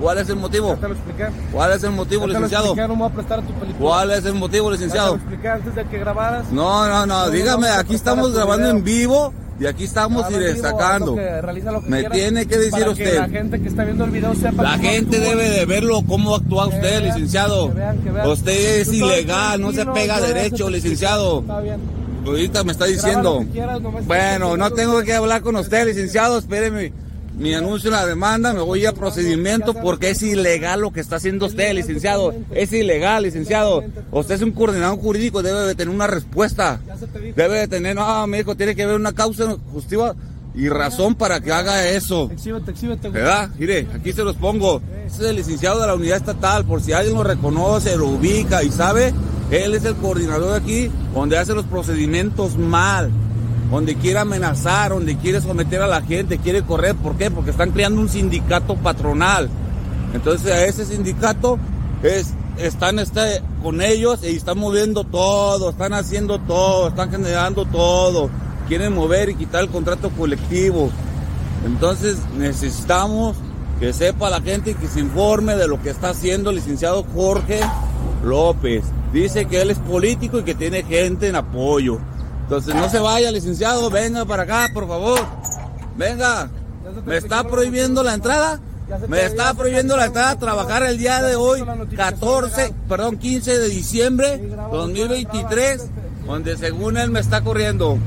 [0.00, 0.76] ¿Cuál es el motivo?
[1.52, 2.74] ¿Cuál es el motivo, licenciado?
[3.78, 5.18] ¿Cuál es el motivo, licenciado?
[6.50, 7.30] No, no, no.
[7.30, 11.16] Dígame, aquí estamos grabando en vivo y aquí estamos y destacando.
[11.86, 13.18] Me tiene que decir usted.
[13.18, 16.66] la gente que está viendo el video sepa La gente debe de verlo cómo actúa
[16.66, 17.72] usted, licenciado.
[18.26, 21.44] Usted es ilegal, no se pega derecho, licenciado.
[22.26, 23.44] Ahorita me está diciendo.
[24.06, 26.38] Bueno, no tengo que hablar con usted, licenciado.
[26.38, 27.03] Espéreme
[27.36, 31.46] mi anuncio la demanda, me voy a procedimiento porque es ilegal lo que está haciendo
[31.46, 32.34] usted, licenciado.
[32.52, 33.82] Es ilegal, licenciado.
[34.12, 36.80] Usted es un coordinador jurídico, debe de tener una respuesta.
[37.34, 40.14] Debe de tener, no, mi hijo, tiene que haber una causa justicia
[40.54, 42.30] y razón para que haga eso.
[43.10, 43.50] ¿Verdad?
[43.58, 44.80] Mire, aquí se los pongo.
[45.06, 48.70] Es el licenciado de la unidad estatal, por si alguien lo reconoce, lo ubica y
[48.70, 49.12] sabe,
[49.50, 53.10] él es el coordinador de aquí, donde hace los procedimientos mal
[53.70, 56.94] donde quiere amenazar, donde quiere someter a la gente, quiere correr.
[56.94, 57.30] ¿Por qué?
[57.30, 59.48] Porque están creando un sindicato patronal.
[60.14, 61.58] Entonces a ese sindicato
[62.02, 68.30] es, están este, con ellos y están moviendo todo, están haciendo todo, están generando todo.
[68.68, 70.90] Quieren mover y quitar el contrato colectivo.
[71.66, 73.36] Entonces necesitamos
[73.80, 77.04] que sepa la gente y que se informe de lo que está haciendo el licenciado
[77.14, 77.60] Jorge
[78.22, 78.84] López.
[79.12, 81.98] Dice que él es político y que tiene gente en apoyo.
[82.44, 85.20] Entonces no se vaya, licenciado, venga para acá, por favor.
[85.96, 86.50] Venga.
[87.06, 88.60] ¿Me está prohibiendo la entrada?
[89.08, 91.64] Me está prohibiendo la entrada a trabajar el día de hoy,
[91.96, 95.88] 14, perdón, 15 de diciembre 2023,
[96.26, 97.98] donde según él me está corriendo.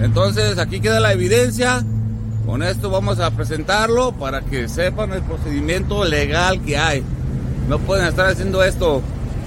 [0.00, 1.84] Entonces aquí queda la evidencia.
[2.46, 7.02] Con esto vamos a presentarlo para que sepan el procedimiento legal que hay.
[7.68, 9.02] No pueden estar haciendo esto.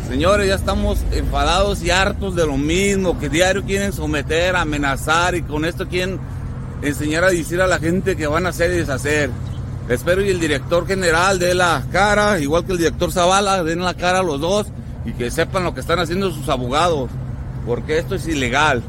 [0.07, 5.41] Señores, ya estamos enfadados y hartos de lo mismo, que diario quieren someter, amenazar y
[5.41, 6.17] con esto quieren
[6.81, 9.29] enseñar a decir a la gente que van a hacer y deshacer.
[9.89, 13.95] Espero y el director general dé la cara, igual que el director Zavala, den la
[13.95, 14.67] cara a los dos
[15.03, 17.09] y que sepan lo que están haciendo sus abogados,
[17.65, 18.83] porque esto es ilegal.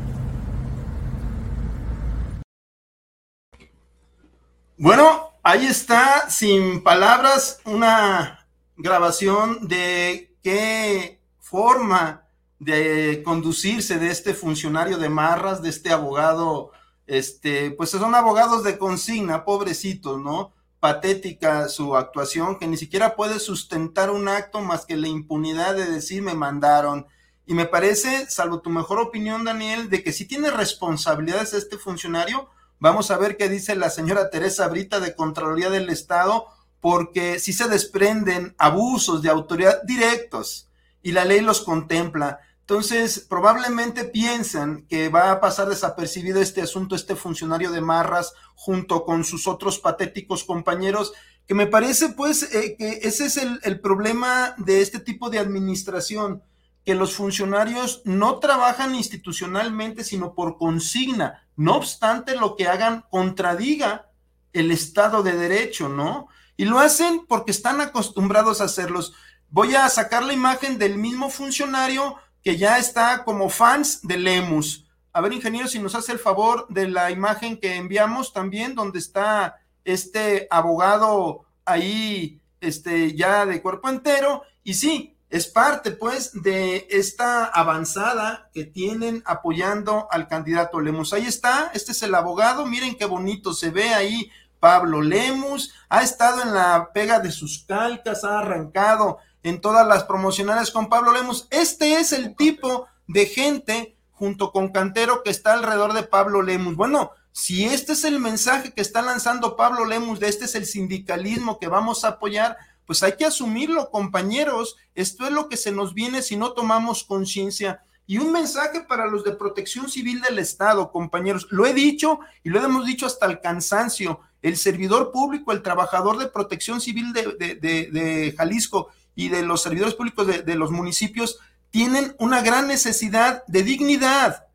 [4.76, 12.26] Bueno, ahí está, sin palabras, una grabación de qué forma
[12.58, 16.72] de conducirse de este funcionario de Marras, de este abogado,
[17.06, 20.54] este, pues son abogados de consigna, pobrecitos, ¿no?
[20.80, 25.84] Patética su actuación, que ni siquiera puede sustentar un acto más que la impunidad de
[25.84, 27.06] decir me mandaron.
[27.44, 32.48] Y me parece, salvo tu mejor opinión, Daniel, de que si tiene responsabilidades este funcionario,
[32.78, 36.46] vamos a ver qué dice la señora Teresa Brita de Contraloría del Estado
[36.80, 40.68] porque si se desprenden abusos de autoridad directos
[41.02, 42.40] y la ley los contempla.
[42.60, 49.04] Entonces, probablemente piensan que va a pasar desapercibido este asunto, este funcionario de Marras, junto
[49.04, 51.12] con sus otros patéticos compañeros,
[51.46, 55.38] que me parece pues eh, que ese es el, el problema de este tipo de
[55.38, 56.42] administración,
[56.84, 64.10] que los funcionarios no trabajan institucionalmente, sino por consigna, no obstante lo que hagan contradiga
[64.52, 66.28] el Estado de Derecho, ¿no?
[66.58, 69.14] Y lo hacen porque están acostumbrados a hacerlos.
[69.48, 74.84] Voy a sacar la imagen del mismo funcionario que ya está como fans de Lemus.
[75.12, 78.98] A ver, ingeniero, si nos hace el favor de la imagen que enviamos también, donde
[78.98, 84.42] está este abogado ahí, este, ya de cuerpo entero.
[84.64, 91.12] Y sí, es parte, pues, de esta avanzada que tienen apoyando al candidato Lemus.
[91.12, 94.28] Ahí está, este es el abogado, miren qué bonito se ve ahí
[94.60, 100.04] Pablo Lemus, ha estado en la pega de sus calcas, ha arrancado en todas las
[100.04, 101.46] promocionales con Pablo Lemus.
[101.50, 106.76] Este es el tipo de gente junto con Cantero que está alrededor de Pablo Lemus.
[106.76, 110.66] Bueno, Si este es el mensaje que está lanzando Pablo Lemus, de este es el
[110.66, 114.76] sindicalismo que vamos a apoyar, pues hay que asumirlo, compañeros.
[114.96, 117.82] Esto es lo que se nos viene si no tomamos conciencia.
[118.08, 121.46] Y un mensaje para los de protección civil del Estado, compañeros.
[121.50, 124.20] Lo he dicho y lo hemos dicho hasta el cansancio.
[124.40, 129.94] El servidor público, el trabajador de protección civil de, de, Jalisco y de los servidores
[129.94, 131.38] públicos de los municipios
[131.70, 134.46] tienen una gran necesidad de dignidad.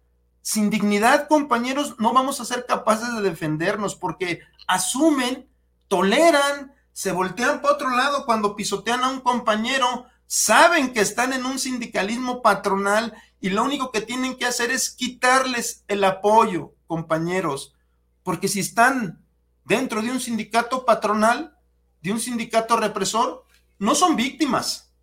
[0.42, 5.48] Sin dignidad, compañeros, no vamos a ser capaces de defendernos porque asumen,
[5.88, 11.46] toleran, se voltean para otro lado cuando pisotean a un compañero, saben que están en
[11.46, 13.14] un sindicalismo patronal
[13.44, 17.76] y lo único que tienen que hacer es quitarles el apoyo, compañeros,
[18.24, 19.22] porque si están
[19.66, 21.54] dentro de un sindicato patronal,
[22.02, 23.46] de un sindicato represor,
[23.80, 24.94] no son víctimas.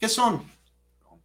[0.00, 0.42] ¿Qué son?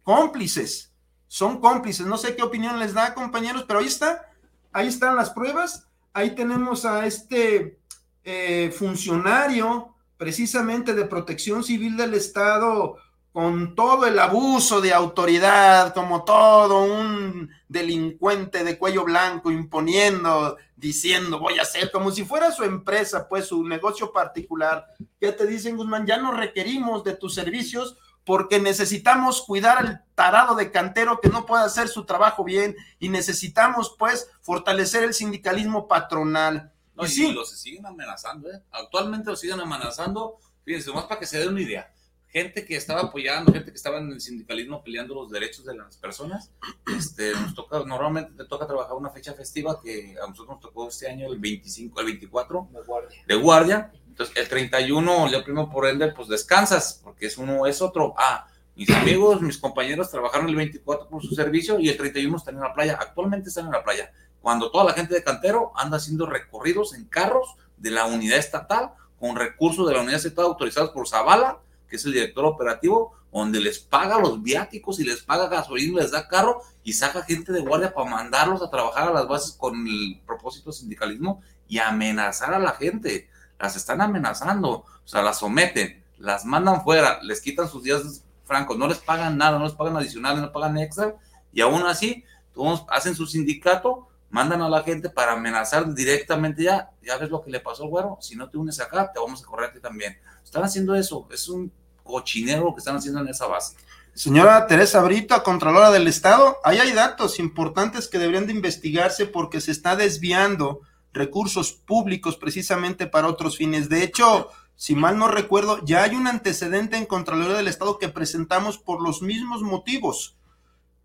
[0.04, 0.92] Cómplices.
[1.26, 2.06] Son cómplices.
[2.06, 4.30] No sé qué opinión les da, compañeros, pero ahí está.
[4.72, 5.88] Ahí están las pruebas.
[6.12, 7.80] Ahí tenemos a este
[8.22, 12.96] eh, funcionario precisamente de protección civil del Estado
[13.32, 21.38] con todo el abuso de autoridad, como todo un delincuente de cuello blanco imponiendo, diciendo
[21.38, 24.86] voy a hacer, como si fuera su empresa, pues su negocio particular.
[25.20, 26.06] ¿Qué te dicen, Guzmán?
[26.06, 31.46] Ya no requerimos de tus servicios porque necesitamos cuidar al tarado de cantero que no
[31.46, 37.32] puede hacer su trabajo bien y necesitamos pues fortalecer el sindicalismo patronal y, sí.
[37.32, 38.60] los siguen amenazando, ¿eh?
[38.70, 40.38] Actualmente los siguen amenazando.
[40.64, 41.90] Fíjense, más para que se den una idea.
[42.32, 45.96] Gente que estaba apoyando, gente que estaba en el sindicalismo peleando los derechos de las
[45.96, 46.52] personas.
[46.96, 50.88] Este, nos toca, normalmente te toca trabajar una fecha festiva que a nosotros nos tocó
[50.88, 53.24] este año el 25, el 24 de guardia.
[53.26, 53.92] De guardia.
[54.06, 58.14] Entonces, el 31, el primo por ende, pues descansas, porque es uno, es otro.
[58.16, 62.54] Ah, mis amigos, mis compañeros trabajaron el 24 por su servicio y el 31 están
[62.54, 62.98] en la playa.
[63.00, 67.04] Actualmente están en la playa cuando toda la gente de Cantero anda haciendo recorridos en
[67.04, 71.58] carros de la unidad estatal con recursos de la unidad estatal autorizados por Zavala,
[71.90, 76.12] que es el director operativo, donde les paga los viáticos y les paga gasolina, les
[76.12, 79.86] da carro y saca gente de guardia para mandarlos a trabajar a las bases con
[79.86, 83.28] el propósito sindicalismo y amenazar a la gente.
[83.58, 88.78] Las están amenazando, o sea, las someten, las mandan fuera, les quitan sus días francos,
[88.78, 91.16] no les pagan nada, no les pagan adicionales, no pagan extra,
[91.52, 92.24] y aún así,
[92.54, 97.42] todos hacen su sindicato mandan a la gente para amenazar directamente ya, ya ves lo
[97.42, 99.80] que le pasó, güero, si no te unes acá, te vamos a correr a ti
[99.80, 100.16] también.
[100.42, 101.70] Están haciendo eso, es un
[102.10, 103.76] cochinero que están haciendo en esa base.
[104.14, 109.60] Señora Teresa Brito, Contralora del Estado, ahí hay datos importantes que deberían de investigarse porque
[109.60, 110.80] se está desviando
[111.12, 113.88] recursos públicos precisamente para otros fines.
[113.88, 118.08] De hecho, si mal no recuerdo, ya hay un antecedente en Contraloría del Estado que
[118.08, 120.36] presentamos por los mismos motivos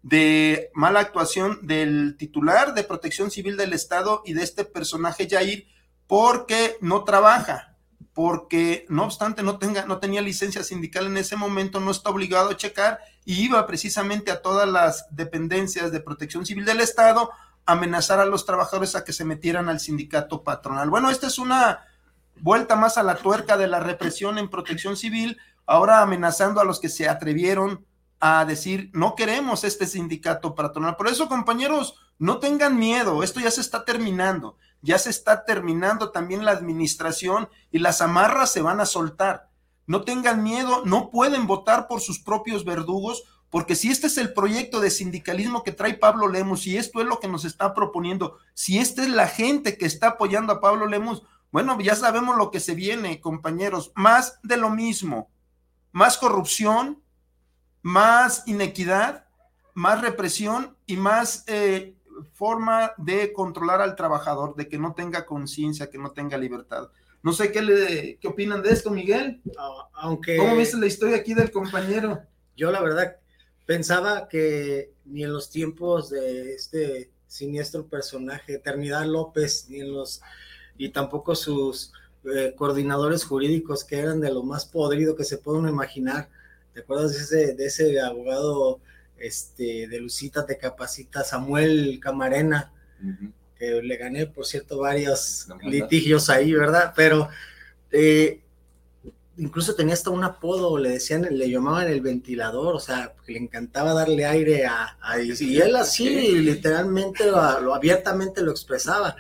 [0.02, 5.68] de mala actuación del titular de protección civil del Estado y de este personaje Jair
[6.08, 7.75] porque no trabaja,
[8.16, 12.50] porque no obstante no, tenga, no tenía licencia sindical en ese momento, no está obligado
[12.50, 17.30] a checar y iba precisamente a todas las dependencias de protección civil del Estado
[17.66, 20.90] a amenazar a los trabajadores a que se metieran al sindicato patronal.
[20.90, 21.86] Bueno, esta es una
[22.40, 26.80] vuelta más a la tuerca de la represión en protección civil, ahora amenazando a los
[26.80, 27.86] que se atrevieron
[28.22, 30.96] a decir, no queremos este sindicato patronal.
[30.96, 36.12] Por eso, compañeros, no tengan miedo, esto ya se está terminando, ya se está terminando
[36.12, 39.50] también la administración y las amarras se van a soltar.
[39.88, 44.34] No tengan miedo, no pueden votar por sus propios verdugos, porque si este es el
[44.34, 48.38] proyecto de sindicalismo que trae Pablo Lemos y esto es lo que nos está proponiendo,
[48.54, 52.52] si esta es la gente que está apoyando a Pablo Lemos, bueno, ya sabemos lo
[52.52, 55.30] que se viene, compañeros, más de lo mismo,
[55.92, 57.02] más corrupción,
[57.82, 59.26] más inequidad,
[59.74, 61.95] más represión y más eh,
[62.34, 66.90] forma de controlar al trabajador, de que no tenga conciencia, que no tenga libertad.
[67.24, 69.42] No sé qué, le, qué opinan de esto, Miguel.
[69.58, 70.38] Ah, aunque.
[70.38, 72.22] ¿Cómo viste la historia aquí del compañero?
[72.56, 73.18] Yo, la verdad,
[73.66, 80.22] pensaba que ni en los tiempos de este siniestro personaje, Eternidad López, ni en los.
[80.78, 81.94] y tampoco sus
[82.26, 86.30] eh, coordinadores jurídicos, que eran de lo más podrido que se puede imaginar,
[86.76, 88.82] ¿Te acuerdas de ese, de ese abogado
[89.18, 92.72] este, de Lucita Te Capacita, Samuel Camarena?
[93.58, 96.94] Que le gané, por cierto, varios litigios ahí, ¿verdad?
[96.96, 97.30] Pero
[97.92, 98.42] eh,
[99.38, 103.94] incluso tenía hasta un apodo, le decían, le llamaban el ventilador, o sea, le encantaba
[103.94, 107.40] darle aire a, y él así literalmente lo,
[107.74, 109.16] abiertamente lo expresaba.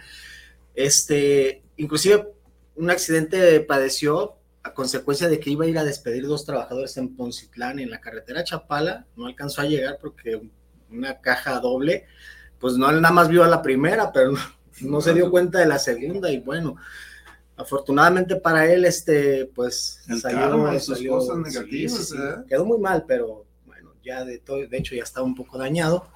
[0.73, 2.27] Este, inclusive
[2.75, 4.35] un accidente padeció
[4.65, 8.01] a consecuencia de que iba a ir a despedir dos trabajadores en Poncitlán, en la
[8.01, 10.41] carretera Chapala, no alcanzó a llegar porque
[10.89, 12.05] una caja doble,
[12.59, 14.33] pues no, nada más vio a la primera, pero
[14.81, 16.77] no se dio cuenta de la segunda y bueno,
[17.57, 22.17] afortunadamente para él, este, pues El salió, sus salió- cosas negativas, sí, sí.
[22.17, 22.43] ¿eh?
[22.47, 26.07] quedó muy mal, pero bueno, ya de todo, de hecho ya está un poco dañado,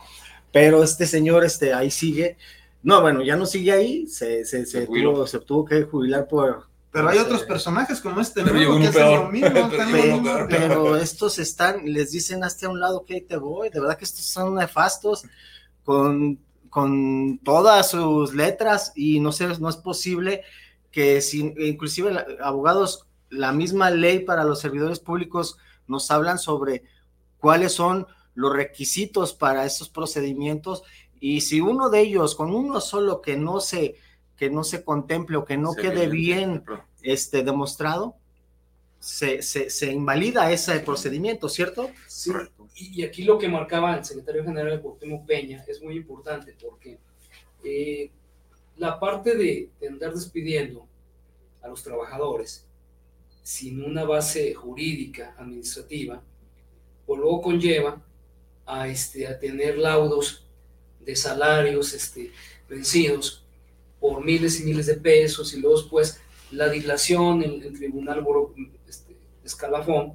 [0.51, 2.35] pero este señor, este, ahí sigue,
[2.81, 6.67] no, bueno, ya no sigue ahí, se, se, se, tuvo, se tuvo que jubilar por...
[6.91, 8.59] Pero hay otros eh, personajes como este, Pero ¿no?
[8.59, 9.25] llegó que uno hacen peor.
[9.25, 9.69] lo mismo,
[10.49, 14.05] Pero estos están, les dicen hasta un lado que ahí te voy, de verdad que
[14.05, 15.23] estos son nefastos
[15.83, 20.41] con, con todas sus letras y no sé, no es posible
[20.91, 26.83] que sin, inclusive la- abogados, la misma ley para los servidores públicos nos hablan sobre
[27.37, 30.83] cuáles son los requisitos para esos procedimientos
[31.19, 33.95] y si uno de ellos, con uno solo que no se,
[34.39, 36.63] que no se contemple o que no Se quede bien
[37.01, 38.15] este, demostrado,
[38.97, 41.91] se, se, se invalida ese procedimiento, ¿cierto?
[42.07, 42.31] Sí,
[42.75, 46.97] y, y aquí lo que marcaba el secretario general Cuauhtémoc Peña es muy importante porque
[47.65, 48.11] eh,
[48.77, 50.87] la parte de, de andar despidiendo
[51.61, 52.65] a los trabajadores
[53.43, 56.23] sin una base jurídica, administrativa,
[57.05, 58.01] pues luego conlleva
[58.65, 60.45] a, este, a tener laudos
[61.01, 62.31] de salarios este,
[62.69, 63.38] vencidos
[63.99, 66.19] por miles y miles de pesos y luego después
[66.51, 68.25] la dilación en el tribunal
[68.87, 70.13] este, escalafón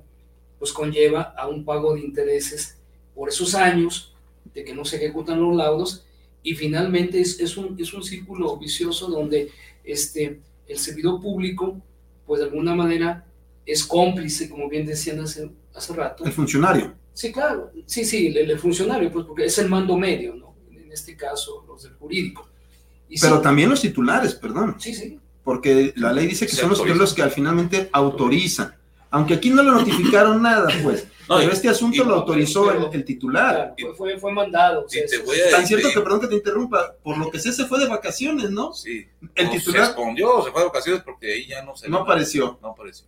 [0.59, 2.79] pues conlleva a un pago de intereses
[3.15, 4.15] por esos años
[4.53, 6.05] de que no se ejecutan los laudos
[6.43, 9.51] y finalmente es, es un, es un círculo vicioso donde
[9.83, 11.81] este, el servidor público
[12.27, 13.27] pues de alguna manera
[13.67, 16.25] es cómplice, como bien decían hace, hace rato.
[16.25, 16.95] El funcionario.
[17.13, 20.55] Sí, claro, sí, sí, el, el funcionario, pues porque es el mando medio, ¿no?
[20.71, 22.49] En este caso, los del jurídico.
[23.09, 24.77] Y Pero sí, también los titulares, perdón.
[24.79, 28.75] Sí, sí, Porque la ley dice que Se son los los que al finalmente autorizan.
[29.11, 31.07] Aunque aquí no le notificaron nada, pues.
[31.27, 33.73] No, Pero y- este asunto y- lo autorizó pero- el, el titular.
[33.79, 34.85] claro, fue, mandado.
[34.85, 37.17] o sea, Y te eso- voy a Tan cierto que, perdón que te interrumpa, por
[37.17, 38.75] lo que sé, se fue de vacaciones, ¿no?
[38.75, 39.07] Sí.
[39.35, 41.89] El O Se titular escondió, o se fue de vacaciones porque ahí ya no se
[41.89, 42.59] no apareció.
[42.61, 43.07] No apareció.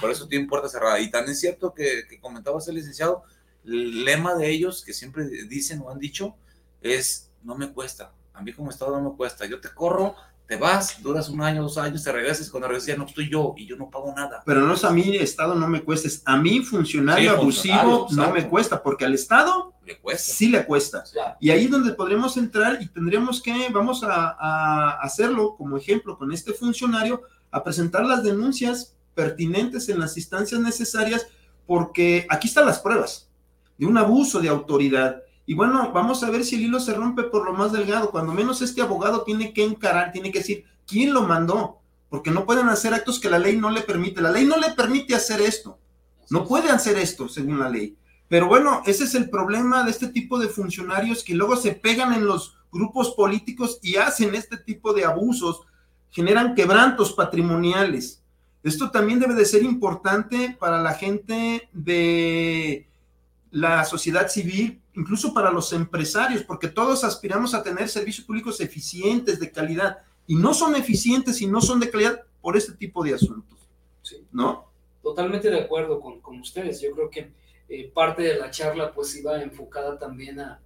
[0.00, 1.00] Por eso tienen puerta cerrada.
[1.00, 3.24] Y también es cierto que, que comentabas el licenciado,
[3.64, 6.36] el lema de ellos que siempre dicen o han dicho
[6.82, 8.12] es, no me cuesta.
[8.34, 9.46] A mí como Estado no me cuesta.
[9.46, 10.14] Yo te corro,
[10.46, 13.54] te vas, duras un año, dos años, te regresas cuando regresas ya no estoy yo
[13.56, 14.42] y yo no pago nada.
[14.44, 16.08] Pero no es a mí, Estado, no me cuesta.
[16.08, 18.82] Es a mí, funcionario Sí, abusivo, funcionario, no me cuesta.
[18.82, 20.32] Porque al Estado Le cuesta.
[20.32, 21.04] sí le cuesta.
[21.12, 21.36] Claro.
[21.40, 26.18] Y ahí es donde podremos entrar y tendríamos que, vamos a, a hacerlo como ejemplo
[26.18, 31.26] con este funcionario, a presentar las denuncias pertinentes en las instancias necesarias,
[31.66, 33.30] porque aquí están las pruebas
[33.78, 35.22] de un abuso de autoridad.
[35.50, 38.12] Y bueno, vamos a ver si el hilo se rompe por lo más delgado.
[38.12, 42.46] Cuando menos este abogado tiene que encarar, tiene que decir quién lo mandó, porque no
[42.46, 44.20] pueden hacer actos que la ley no le permite.
[44.20, 45.76] La ley no le permite hacer esto.
[46.30, 47.96] No puede hacer esto según la ley.
[48.28, 52.12] Pero bueno, ese es el problema de este tipo de funcionarios que luego se pegan
[52.12, 55.62] en los grupos políticos y hacen este tipo de abusos,
[56.10, 58.22] generan quebrantos patrimoniales.
[58.62, 62.86] Esto también debe de ser importante para la gente de
[63.50, 69.38] la sociedad civil, incluso para los empresarios, porque todos aspiramos a tener servicios públicos eficientes,
[69.40, 73.14] de calidad, y no son eficientes y no son de calidad por este tipo de
[73.14, 73.58] asuntos,
[74.02, 74.24] Sí.
[74.32, 74.66] ¿no?
[75.02, 76.80] Totalmente de acuerdo con, con ustedes.
[76.80, 77.30] Yo creo que
[77.68, 80.60] eh, parte de la charla pues iba enfocada también a,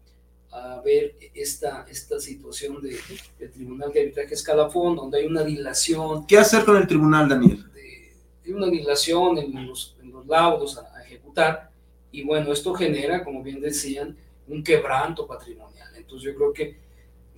[0.53, 2.99] a ver esta, esta situación de,
[3.39, 7.65] del Tribunal de Arbitraje Escalafón, donde hay una dilación, ¿Qué hacer con el tribunal, Daniel?
[7.73, 8.13] de,
[8.45, 11.71] hay una dilación en los, en los laudos a, a ejecutar,
[12.15, 15.89] y bueno, esto genera, como bien decían, un quebranto patrimonial.
[15.97, 16.77] Entonces yo creo que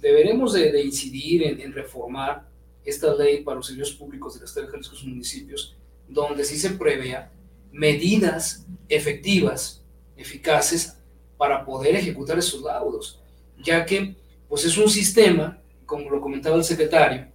[0.00, 2.46] deberemos de, incidir en, en reformar
[2.84, 6.58] esta ley para los servicios públicos del Estado de Jalisco y sus municipios, donde sí
[6.58, 7.32] se prevea
[7.72, 9.82] medidas efectivas,
[10.14, 10.98] eficaces,
[11.38, 13.18] para poder ejecutar esos laudos,
[13.62, 14.14] ya que
[14.48, 17.28] pues es un sistema, como lo comentaba el secretario,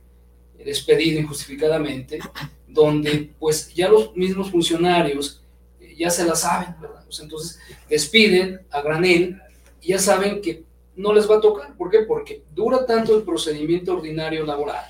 [0.64, 2.20] despedido injustificadamente,
[2.68, 5.42] donde pues ya los mismos funcionarios
[5.80, 7.01] eh, ya se la saben, ¿verdad?
[7.12, 7.60] Pues, entonces
[7.90, 9.38] despiden a granel
[9.82, 10.64] y ya saben que
[10.96, 11.76] no les va a tocar.
[11.76, 12.00] ¿Por qué?
[12.08, 14.86] Porque dura tanto el procedimiento ordinario laboral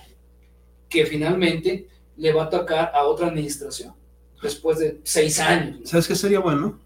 [0.87, 3.93] que finalmente le va a tocar a otra administración
[4.39, 5.79] después de seis años.
[5.79, 5.85] ¿no?
[5.87, 6.77] ¿Sabes qué sería bueno?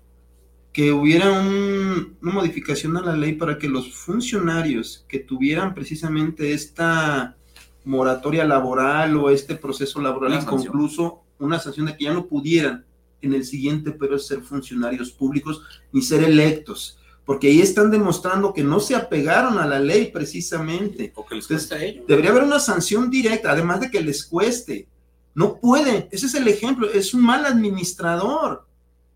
[0.71, 6.53] Que hubiera un- una modificación a la ley para que los funcionarios que tuvieran precisamente
[6.53, 7.35] esta
[7.83, 12.85] moratoria laboral o este proceso laboral inconcluso, una sanción de que ya no pudieran
[13.25, 15.61] en el siguiente periodo ser funcionarios públicos
[15.91, 21.11] ni ser electos, porque ahí están demostrando que no se apegaron a la ley precisamente.
[21.15, 22.05] O que les Entonces, cuesta a ellos.
[22.07, 24.87] Debería haber una sanción directa, además de que les cueste.
[25.33, 28.65] No pueden, ese es el ejemplo, es un mal administrador.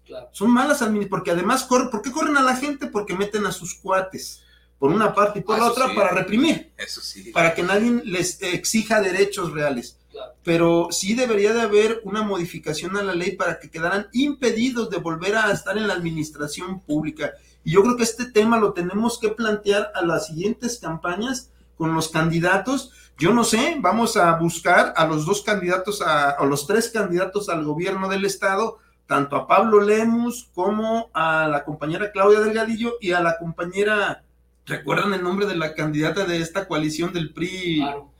[0.06, 0.28] Claro.
[0.32, 2.88] Son malas administraciones, porque además, corren, ¿por qué corren a la gente?
[2.88, 4.42] Porque meten a sus cuates.
[4.80, 5.94] por una parte y por Ah, la otra sí.
[5.94, 7.32] para reprimir, Eso sí.
[7.34, 9.98] para que nadie les exija derechos reales.
[10.44, 14.98] Pero sí debería de haber una modificación a la ley para que quedaran impedidos de
[14.98, 17.34] volver a estar en la administración pública.
[17.64, 21.94] Y yo creo que este tema lo tenemos que plantear a las siguientes campañas con
[21.94, 22.92] los candidatos.
[23.18, 27.50] Yo no sé, vamos a buscar a los dos candidatos, a, a los tres candidatos
[27.50, 33.12] al gobierno del estado, tanto a Pablo Lemus como a la compañera Claudia Delgadillo y
[33.12, 34.24] a la compañera,
[34.66, 37.78] ¿recuerdan el nombre de la candidata de esta coalición del PRI?
[37.80, 38.14] Claro,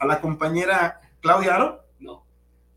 [0.00, 1.84] A la compañera Claudia Aro.
[2.00, 2.24] no.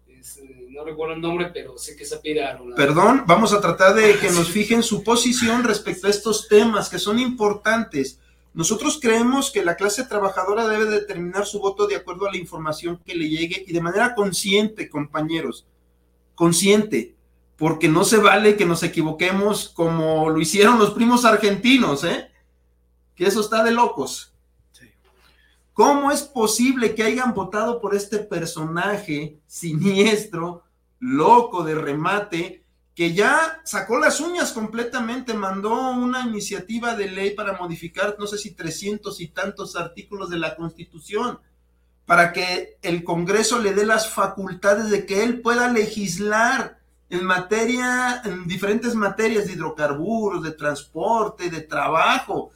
[0.08, 3.52] Es, eh, no recuerdo el nombre, pero sé que se pide a la- Perdón, vamos
[3.52, 8.20] a tratar de que nos fijen su posición respecto a estos temas que son importantes.
[8.54, 13.02] Nosotros creemos que la clase trabajadora debe determinar su voto de acuerdo a la información
[13.06, 15.66] que le llegue y de manera consciente, compañeros,
[16.36, 17.16] consciente,
[17.58, 22.32] porque no se vale que nos equivoquemos como lo hicieron los primos argentinos, ¿eh?
[23.16, 24.34] Que eso está de locos.
[25.76, 30.64] ¿Cómo es posible que hayan votado por este personaje siniestro,
[31.02, 32.64] loco de remate,
[32.96, 38.38] que ya sacó las uñas completamente, mandó una iniciativa de ley para modificar, no sé
[38.38, 41.40] si 300 y tantos artículos de la Constitución,
[42.06, 48.22] para que el Congreso le dé las facultades de que él pueda legislar en materia,
[48.24, 52.52] en diferentes materias de hidrocarburos, de transporte, de trabajo.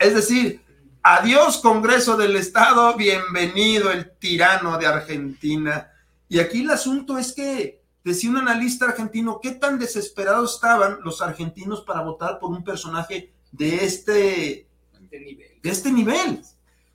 [0.00, 0.65] Es decir,
[1.08, 5.92] adiós Congreso del Estado, bienvenido el tirano de Argentina.
[6.28, 11.22] Y aquí el asunto es que decía un analista argentino, ¿qué tan desesperados estaban los
[11.22, 14.66] argentinos para votar por un personaje de este,
[15.08, 15.60] nivel.
[15.62, 16.42] de este nivel?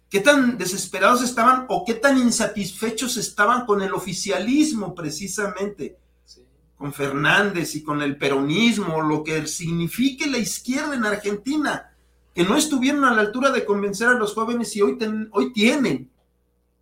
[0.10, 5.98] ¿Qué tan desesperados estaban o qué tan insatisfechos estaban con el oficialismo precisamente?
[6.26, 6.42] Sí.
[6.76, 11.91] con Fernández y con el peronismo, lo que signifique la izquierda en Argentina,
[12.34, 15.52] que no estuvieron a la altura de convencer a los jóvenes y hoy, ten- hoy
[15.54, 16.10] tienen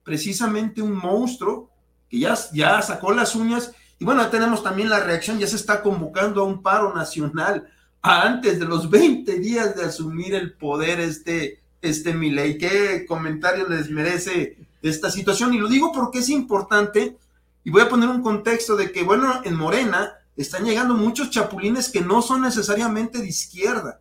[0.04, 1.70] precisamente un monstruo
[2.10, 3.72] que ya, ya sacó las uñas.
[4.00, 7.68] Y bueno, tenemos también la reacción, ya se está convocando a un paro nacional
[8.02, 12.58] a antes de los 20 días de asumir el poder este, este Milei.
[12.58, 15.54] ¿Qué comentario les merece esta situación?
[15.54, 17.18] Y lo digo porque es importante
[17.64, 21.90] y voy a poner un contexto de que, bueno, en Morena están llegando muchos chapulines
[21.90, 24.00] que no son necesariamente de izquierda.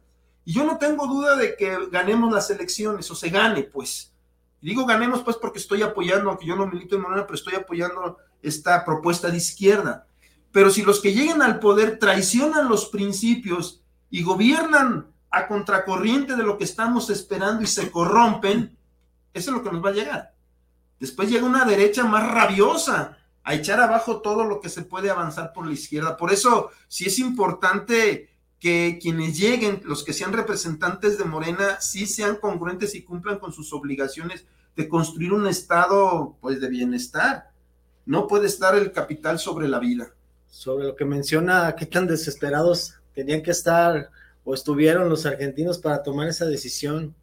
[0.48, 4.14] Y yo no tengo duda de que ganemos las elecciones o se gane, pues.
[4.62, 8.16] Digo ganemos, pues, porque estoy apoyando, aunque yo no milito en Morena, pero estoy apoyando
[8.40, 10.06] esta propuesta de izquierda.
[10.50, 16.44] Pero si los que lleguen al poder traicionan los principios y gobiernan a contracorriente de
[16.44, 18.74] lo que estamos esperando y se corrompen,
[19.34, 20.34] eso es lo que nos va a llegar.
[20.98, 25.52] Después llega una derecha más rabiosa, a echar abajo todo lo que se puede avanzar
[25.52, 26.16] por la izquierda.
[26.16, 32.06] Por eso sí es importante que quienes lleguen, los que sean representantes de Morena, sí
[32.06, 37.50] sean congruentes y cumplan con sus obligaciones de construir un estado pues de bienestar.
[38.04, 40.10] No puede estar el capital sobre la vida.
[40.48, 44.10] Sobre lo que menciona, qué tan desesperados tenían que estar
[44.44, 47.14] o estuvieron los argentinos para tomar esa decisión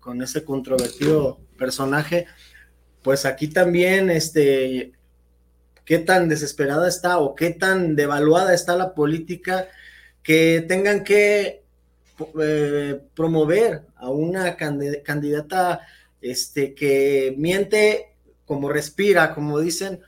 [0.00, 2.26] con, ese controvertido personaje.
[3.02, 4.92] Pues aquí también, este,
[5.84, 9.68] qué tan desesperada está o qué tan devaluada está la política
[10.22, 11.62] que tengan que
[12.40, 15.80] eh, promover a una candid candidata
[16.20, 18.14] este, que miente
[18.46, 20.00] como respira, como dicen,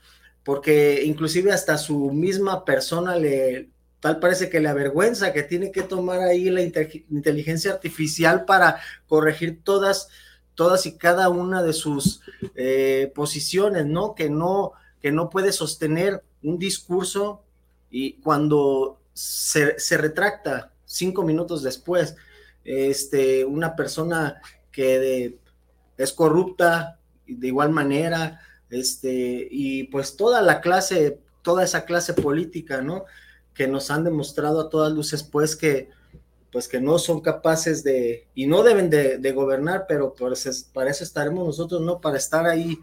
[0.43, 5.81] porque inclusive hasta su misma persona le tal parece que le avergüenza que tiene que
[5.81, 10.09] tomar ahí la inteligencia artificial para corregir todas
[10.53, 12.21] todas y cada una de sus
[12.55, 14.13] eh, posiciones, ¿no?
[14.13, 17.43] Que no que no puede sostener un discurso
[17.89, 22.15] y cuando se, retracta cinco minutos después,
[22.63, 24.41] este, una persona
[24.71, 25.39] que
[25.97, 32.81] es corrupta de igual manera, este, y pues toda la clase, toda esa clase política,
[32.81, 33.05] ¿no?
[33.53, 35.89] Que nos han demostrado a todas luces, pues que,
[36.51, 40.91] pues que no son capaces de, y no deben de, de gobernar, pero pues para
[40.91, 42.01] eso estaremos nosotros, ¿no?
[42.01, 42.77] Para estar ahí,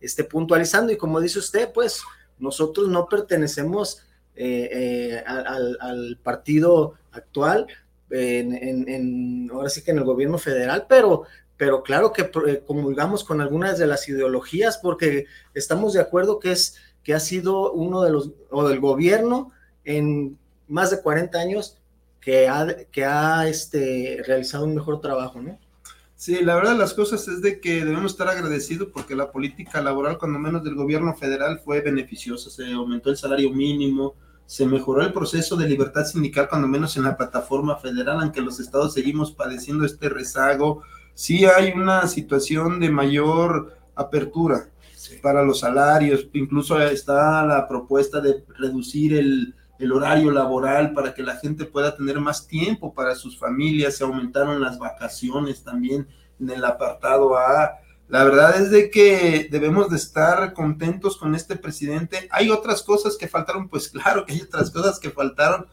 [0.00, 2.02] este, puntualizando, y como dice usted, pues
[2.38, 4.02] nosotros no pertenecemos
[4.38, 7.66] eh, eh, al, al, partido actual,
[8.10, 11.24] en, en, en, ahora sí que en el gobierno federal, pero
[11.58, 16.52] pero claro que eh, comulgamos con algunas de las ideologías porque estamos de acuerdo que
[16.52, 19.50] es que ha sido uno de los o del gobierno
[19.84, 21.76] en más de 40 años
[22.20, 25.58] que ha, que ha este, realizado un mejor trabajo, ¿no?
[26.14, 29.80] Sí, la verdad de las cosas es de que debemos estar agradecidos porque la política
[29.80, 32.50] laboral, cuando menos del gobierno federal, fue beneficiosa.
[32.50, 34.16] Se aumentó el salario mínimo,
[34.48, 38.58] se mejoró el proceso de libertad sindical, cuando menos en la plataforma federal, aunque los
[38.58, 40.82] estados seguimos padeciendo este rezago.
[41.12, 44.70] Sí hay una situación de mayor apertura
[45.20, 51.22] para los salarios, incluso está la propuesta de reducir el, el horario laboral para que
[51.22, 56.08] la gente pueda tener más tiempo para sus familias, se aumentaron las vacaciones también
[56.40, 57.72] en el apartado A.
[58.08, 62.26] La verdad es de que debemos de estar contentos con este presidente.
[62.30, 65.66] Hay otras cosas que faltaron, pues claro que hay otras cosas que faltaron,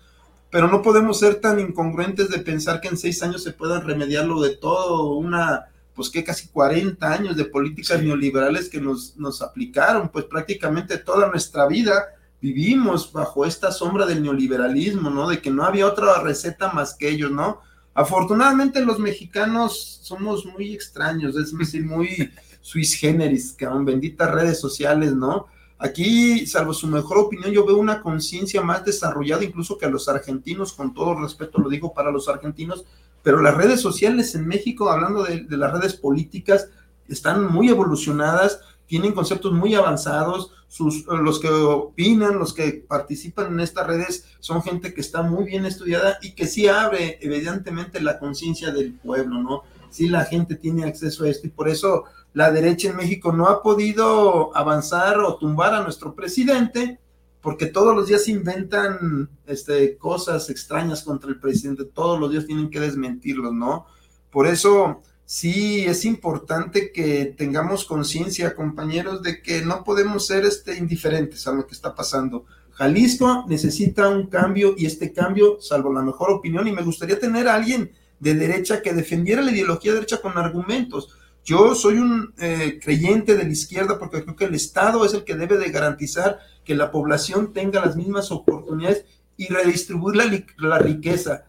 [0.51, 4.41] pero no podemos ser tan incongruentes de pensar que en seis años se puedan remediarlo
[4.41, 5.13] de todo.
[5.15, 10.97] Una, pues que casi 40 años de políticas neoliberales que nos, nos aplicaron, pues prácticamente
[10.97, 15.29] toda nuestra vida vivimos bajo esta sombra del neoliberalismo, ¿no?
[15.29, 17.61] De que no había otra receta más que ellos, ¿no?
[17.95, 22.29] Afortunadamente los mexicanos somos muy extraños, es decir, muy
[22.61, 25.47] suis generis, aún benditas redes sociales, ¿no?
[25.77, 30.09] Aquí, salvo su mejor opinión, yo veo una conciencia más desarrollada incluso que a los
[30.09, 32.85] argentinos, con todo respeto lo digo para los argentinos,
[33.23, 36.69] pero las redes sociales en México, hablando de, de las redes políticas,
[37.07, 43.59] están muy evolucionadas, tienen conceptos muy avanzados, sus, los que opinan, los que participan en
[43.61, 48.19] estas redes son gente que está muy bien estudiada y que sí abre evidentemente la
[48.19, 49.63] conciencia del pueblo, ¿no?
[49.89, 53.47] Sí la gente tiene acceso a esto y por eso la derecha en México no
[53.47, 56.99] ha podido avanzar o tumbar a nuestro presidente
[57.45, 62.71] porque todos los días inventan este, cosas extrañas contra el presidente, todos los días tienen
[62.71, 63.85] que desmentirlos, ¿no?
[64.31, 70.77] Por eso sí es importante que tengamos conciencia, compañeros, de que no podemos ser este,
[70.77, 72.45] indiferentes a lo que está pasando.
[72.73, 77.47] Jalisco necesita un cambio y este cambio, salvo la mejor opinión, y me gustaría tener
[77.47, 81.09] a alguien de derecha que defendiera la ideología de derecha con argumentos.
[81.43, 85.23] Yo soy un eh, creyente de la izquierda porque creo que el Estado es el
[85.23, 89.05] que debe de garantizar que la población tenga las mismas oportunidades
[89.37, 91.45] y redistribuir la, la riqueza,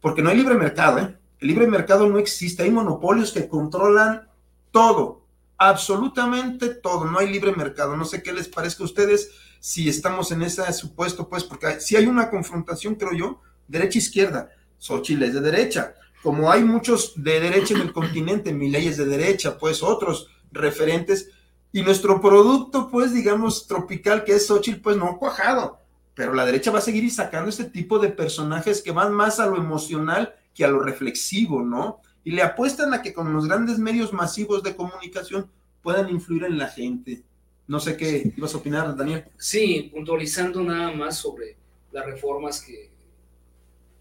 [0.00, 1.16] porque no hay libre mercado, ¿eh?
[1.46, 4.28] Libre mercado no existe, hay monopolios que controlan
[4.72, 5.22] todo,
[5.56, 7.96] absolutamente todo, no hay libre mercado.
[7.96, 9.30] No sé qué les parezca a ustedes
[9.60, 14.50] si estamos en ese supuesto, pues, porque si hay una confrontación, creo yo, derecha-izquierda.
[14.78, 15.94] Xochitl es de derecha.
[16.20, 20.28] Como hay muchos de derecha en el continente, mi ley es de derecha, pues otros
[20.50, 21.30] referentes.
[21.70, 25.78] Y nuestro producto, pues, digamos, tropical, que es Xochitl, pues no cuajado.
[26.14, 29.46] Pero la derecha va a seguir sacando este tipo de personajes que van más a
[29.46, 32.00] lo emocional que a lo reflexivo, ¿no?
[32.24, 35.50] Y le apuestan a que con los grandes medios masivos de comunicación
[35.82, 37.22] puedan influir en la gente.
[37.68, 39.26] No sé qué ibas a opinar, Daniel.
[39.36, 41.56] Sí, puntualizando nada más sobre
[41.92, 42.90] las reformas que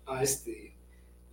[0.05, 0.73] a este,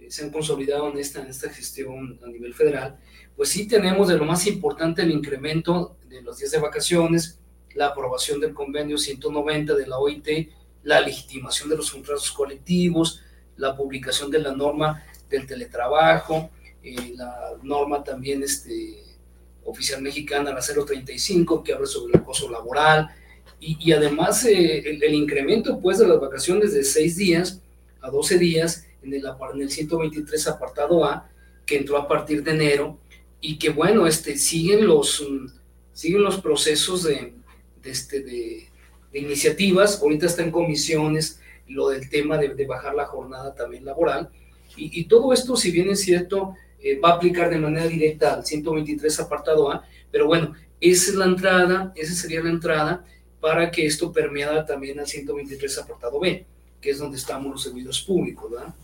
[0.09, 2.99] se han consolidado en esta, en esta gestión a nivel federal,
[3.37, 7.39] pues sí tenemos de lo más importante el incremento de los días de vacaciones,
[7.75, 10.51] la aprobación del convenio 190 de la OIT,
[10.83, 13.23] la legitimación de los contratos colectivos,
[13.57, 16.51] la publicación de la norma del teletrabajo,
[16.83, 19.03] eh, la norma también este,
[19.65, 23.09] oficial mexicana, la 035, que habla sobre el acoso laboral,
[23.65, 27.61] y, además eh, el, incremento pues, de las vacaciones de 6 días
[28.01, 31.31] a 12 días en el, en el 123 apartado A,
[31.65, 32.99] que entró a partir de enero,
[33.41, 35.25] y que bueno, este, siguen, los,
[35.93, 37.35] siguen los procesos de,
[37.83, 38.69] de, este, de,
[39.13, 43.85] de iniciativas, ahorita está en comisiones lo del tema de, de bajar la jornada también
[43.85, 44.31] laboral,
[44.77, 48.47] y, todo esto, si bien es cierto, eh, va a aplicar de manera directa al
[48.47, 53.05] 123 apartado A, pero bueno, esa es la entrada, esa sería la entrada
[53.41, 56.45] para que esto permeara también al 123 apartado B,
[56.81, 58.75] que es donde estamos los servidores públicos, ¿verdad?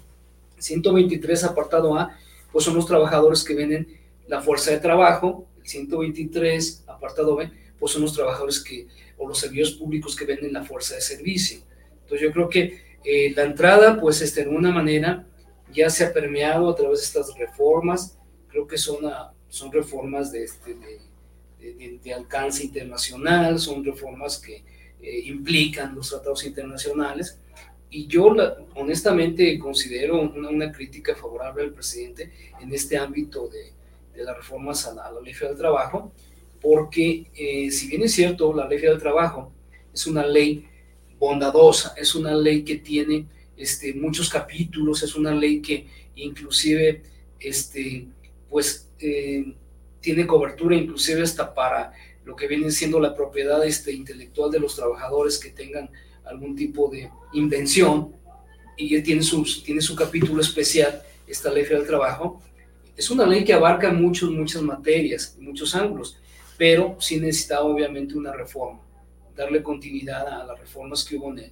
[0.58, 2.16] 123 apartado A,
[2.52, 3.86] pues son los trabajadores que venden
[4.26, 8.86] la fuerza de trabajo, el 123 apartado B, pues son los trabajadores que,
[9.16, 11.60] o los servidores públicos que venden la fuerza de servicio.
[12.02, 15.26] Entonces yo creo que eh, la entrada, pues, este, de una manera,
[15.72, 18.16] ya se ha permeado a través de estas reformas,
[18.48, 18.98] creo que son,
[19.48, 24.64] son reformas de, este, de, de, alcance internacional, son reformas que
[25.00, 27.38] eh, implican los tratados internacionales,
[27.90, 28.34] y yo
[28.74, 33.72] honestamente considero una, crítica favorable al presidente en este ámbito de,
[34.22, 36.12] las reformas a la, ley federal del trabajo,
[36.60, 39.52] porque eh, si bien es cierto, la ley federal del trabajo
[39.94, 40.66] es una ley
[41.18, 43.26] bondadosa, es una ley que tiene
[43.58, 47.02] este, muchos capítulos, es una ley que inclusive
[47.40, 48.06] este,
[48.48, 49.54] pues, eh,
[50.00, 51.92] tiene cobertura inclusive hasta para
[52.24, 55.90] lo que viene siendo la propiedad este, intelectual de los trabajadores que tengan
[56.24, 58.12] algún tipo de invención
[58.76, 62.40] y tiene, sus, tiene su capítulo especial, esta ley del trabajo.
[62.96, 66.18] Es una ley que abarca muchos, muchas materias, muchos ángulos,
[66.56, 68.80] pero sí necesita obviamente una reforma,
[69.36, 71.50] darle continuidad a las reformas que hubo en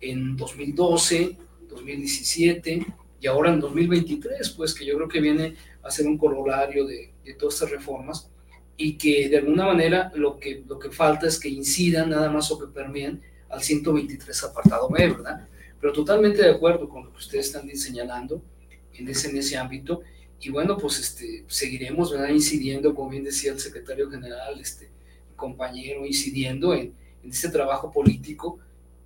[0.00, 1.36] en 2012,
[1.68, 2.86] 2017
[3.20, 7.12] y ahora en 2023, pues que yo creo que viene a ser un corolario de,
[7.24, 8.30] de todas estas reformas
[8.76, 12.50] y que de alguna manera lo que, lo que falta es que incidan nada más
[12.52, 15.48] o que permeen al 123 apartado B, ¿verdad?
[15.80, 18.40] Pero totalmente de acuerdo con lo que ustedes están señalando
[18.94, 20.02] en ese, en ese ámbito.
[20.40, 22.28] Y bueno, pues este, seguiremos ¿verdad?
[22.28, 24.90] incidiendo, como bien decía el secretario general, este
[25.34, 26.94] compañero, incidiendo en,
[27.24, 28.60] en este trabajo político.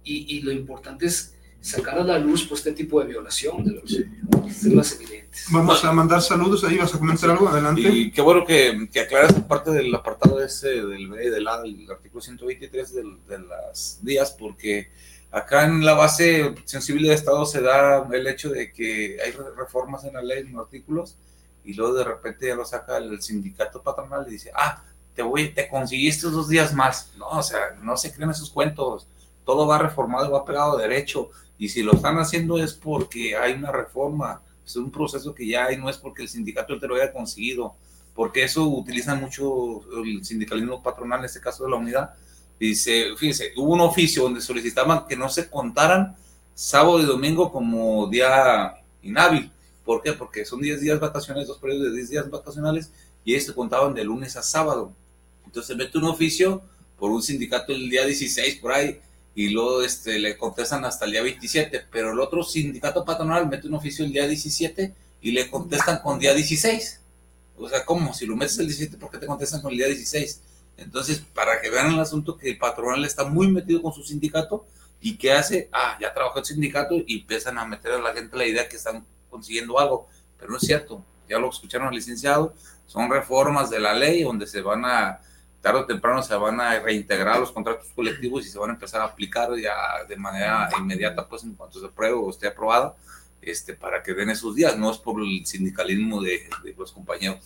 [0.04, 3.72] Y, y, lo importante es sacar a la luz pues, este tipo de violación de
[3.72, 5.46] los temas evidentes.
[5.50, 7.82] Vamos a mandar saludos, ahí vas a comentar algo, adelante.
[7.82, 11.88] Y qué bueno que, que aclaras parte del apartado ese del B, del A, del
[11.90, 14.90] artículo 123 del, de las días, porque
[15.30, 20.04] acá en la base sensible de Estado se da el hecho de que hay reformas
[20.04, 21.16] en la ley, en los artículos,
[21.64, 24.82] y luego de repente ya lo saca el sindicato patronal y dice, ah,
[25.14, 27.12] te voy, te conseguiste dos días más.
[27.16, 29.06] No, o sea, no se creen esos cuentos.
[29.44, 31.30] Todo va reformado, va pegado derecho
[31.62, 35.66] y si lo están haciendo es porque hay una reforma, es un proceso que ya
[35.66, 37.76] hay, no es porque el sindicato te lo haya conseguido,
[38.16, 42.14] porque eso utiliza mucho el sindicalismo patronal, en este caso de la unidad.
[42.58, 46.16] Dice, fíjese, hubo un oficio donde solicitaban que no se contaran
[46.52, 49.48] sábado y domingo como día inhábil.
[49.84, 50.14] ¿Por qué?
[50.14, 52.90] Porque son 10 días vacacionales, dos periodos de 10 días vacacionales,
[53.24, 54.92] y ellos se contaban de lunes a sábado.
[55.46, 56.60] Entonces mete un oficio
[56.98, 59.00] por un sindicato el día 16 por ahí,
[59.34, 63.66] y luego este, le contestan hasta el día 27, pero el otro sindicato patronal mete
[63.66, 67.00] un oficio el día 17 y le contestan con día 16.
[67.56, 68.12] O sea, ¿cómo?
[68.12, 70.40] Si lo metes el 17, ¿por qué te contestan con el día 16?
[70.76, 74.66] Entonces, para que vean el asunto que el patronal está muy metido con su sindicato
[75.00, 75.68] y ¿qué hace?
[75.72, 78.76] Ah, ya trabajó el sindicato y empiezan a meter a la gente la idea que
[78.76, 80.08] están consiguiendo algo,
[80.38, 81.04] pero no es cierto.
[81.28, 82.54] Ya lo escucharon al licenciado,
[82.86, 85.20] son reformas de la ley donde se van a
[85.62, 89.00] tarde o temprano se van a reintegrar los contratos colectivos y se van a empezar
[89.00, 92.96] a aplicar ya de manera inmediata, pues en cuanto se apruebe o esté aprobada,
[93.40, 97.38] este, para que den esos días, no es por el sindicalismo de, de los compañeros.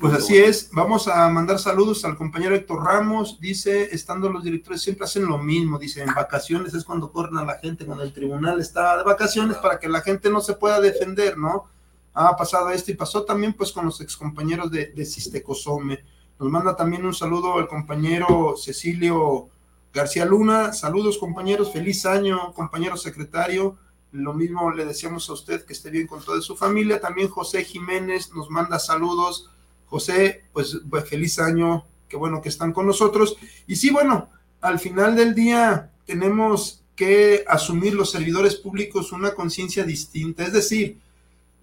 [0.00, 4.80] Pues así es, vamos a mandar saludos al compañero Héctor Ramos, dice, estando los directores
[4.80, 8.12] siempre hacen lo mismo, dice, en vacaciones es cuando corren a la gente, cuando el
[8.12, 11.66] tribunal está de vacaciones para que la gente no se pueda defender, ¿no?
[12.14, 16.04] Ha pasado esto y pasó también pues con los excompañeros de, de Sistecosome.
[16.38, 19.48] Nos manda también un saludo el compañero Cecilio
[19.92, 20.72] García Luna.
[20.72, 23.76] Saludos compañeros, feliz año, compañero secretario.
[24.10, 27.00] Lo mismo le deseamos a usted que esté bien con toda su familia.
[27.00, 29.50] También José Jiménez nos manda saludos.
[29.86, 33.36] José, pues, pues feliz año, qué bueno que están con nosotros.
[33.68, 34.28] Y sí, bueno,
[34.60, 40.44] al final del día tenemos que asumir los servidores públicos una conciencia distinta.
[40.44, 41.00] Es decir,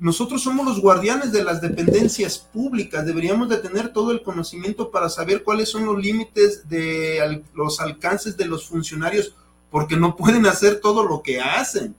[0.01, 5.09] nosotros somos los guardianes de las dependencias públicas, deberíamos de tener todo el conocimiento para
[5.09, 9.35] saber cuáles son los límites de los alcances de los funcionarios,
[9.69, 11.93] porque no pueden hacer todo lo que hacen,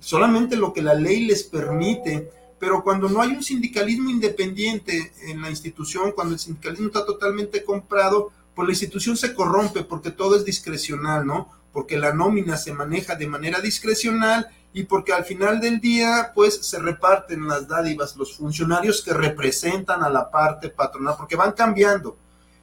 [0.00, 2.28] solamente lo que la ley les permite.
[2.58, 7.62] Pero cuando no hay un sindicalismo independiente en la institución, cuando el sindicalismo está totalmente
[7.62, 11.48] comprado, pues la institución se corrompe porque todo es discrecional, ¿no?
[11.72, 16.66] Porque la nómina se maneja de manera discrecional y porque al final del día, pues
[16.66, 22.16] se reparten las dádivas los funcionarios que representan a la parte patronal, porque van cambiando.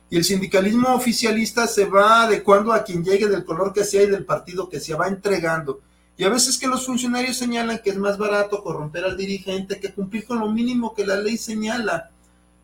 [0.10, 4.10] Y el sindicalismo oficialista se va adecuando a quien llegue del color que sea y
[4.10, 5.82] del partido que sea, va entregando.
[6.18, 9.94] Y a veces que los funcionarios señalan que es más barato corromper al dirigente que
[9.94, 12.12] cumplir con lo mínimo que la ley señala.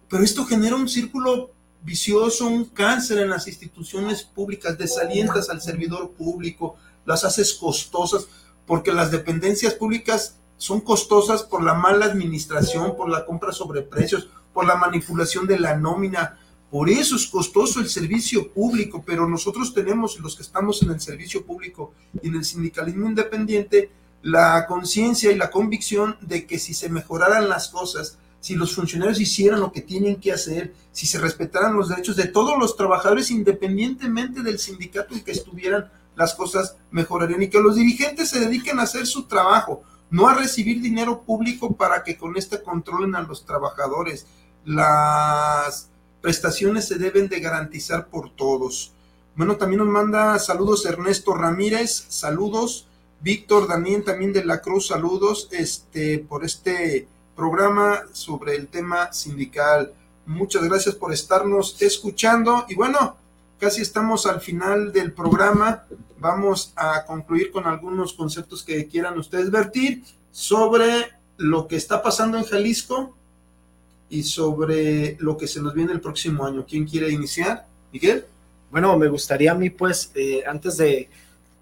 [0.07, 1.51] Pero esto genera un círculo
[1.83, 6.75] vicioso, un cáncer en las instituciones públicas, desalientas al servidor público,
[7.05, 8.27] las haces costosas
[8.65, 14.29] porque las dependencias públicas son costosas por la mala administración, por la compra sobre precios,
[14.53, 16.37] por la manipulación de la nómina.
[16.69, 21.01] Por eso es costoso el servicio público, pero nosotros tenemos, los que estamos en el
[21.01, 26.73] servicio público y en el sindicalismo independiente, la conciencia y la convicción de que si
[26.73, 31.19] se mejoraran las cosas, si los funcionarios hicieran lo que tienen que hacer, si se
[31.19, 36.75] respetaran los derechos de todos los trabajadores independientemente del sindicato en que estuvieran, las cosas
[36.89, 41.21] mejorarían y que los dirigentes se dediquen a hacer su trabajo, no a recibir dinero
[41.21, 44.25] público para que con este controlen a los trabajadores.
[44.65, 45.89] Las
[46.19, 48.91] prestaciones se deben de garantizar por todos.
[49.35, 52.87] Bueno, también nos manda saludos Ernesto Ramírez, saludos.
[53.21, 59.93] Víctor Daniel también de la Cruz, saludos este, por este programa sobre el tema sindical.
[60.25, 63.17] Muchas gracias por estarnos escuchando y bueno,
[63.59, 65.85] casi estamos al final del programa.
[66.19, 72.37] Vamos a concluir con algunos conceptos que quieran ustedes vertir sobre lo que está pasando
[72.37, 73.15] en Jalisco
[74.09, 76.65] y sobre lo que se nos viene el próximo año.
[76.67, 77.65] ¿Quién quiere iniciar?
[77.91, 78.25] Miguel.
[78.69, 81.09] Bueno, me gustaría a mí, pues, eh, antes de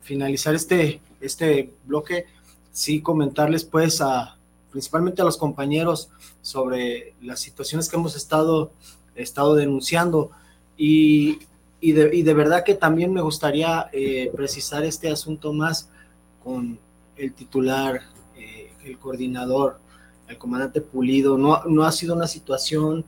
[0.01, 2.25] finalizar este este bloque,
[2.71, 4.37] sí comentarles pues a
[4.71, 6.09] principalmente a los compañeros
[6.41, 8.71] sobre las situaciones que hemos estado,
[9.15, 10.31] estado denunciando
[10.77, 11.39] y,
[11.81, 15.89] y, de, y de verdad que también me gustaría eh, precisar este asunto más
[16.43, 16.79] con
[17.17, 18.01] el titular,
[18.37, 19.79] eh, el coordinador,
[20.27, 21.37] el comandante Pulido.
[21.37, 23.05] No, no ha sido una situación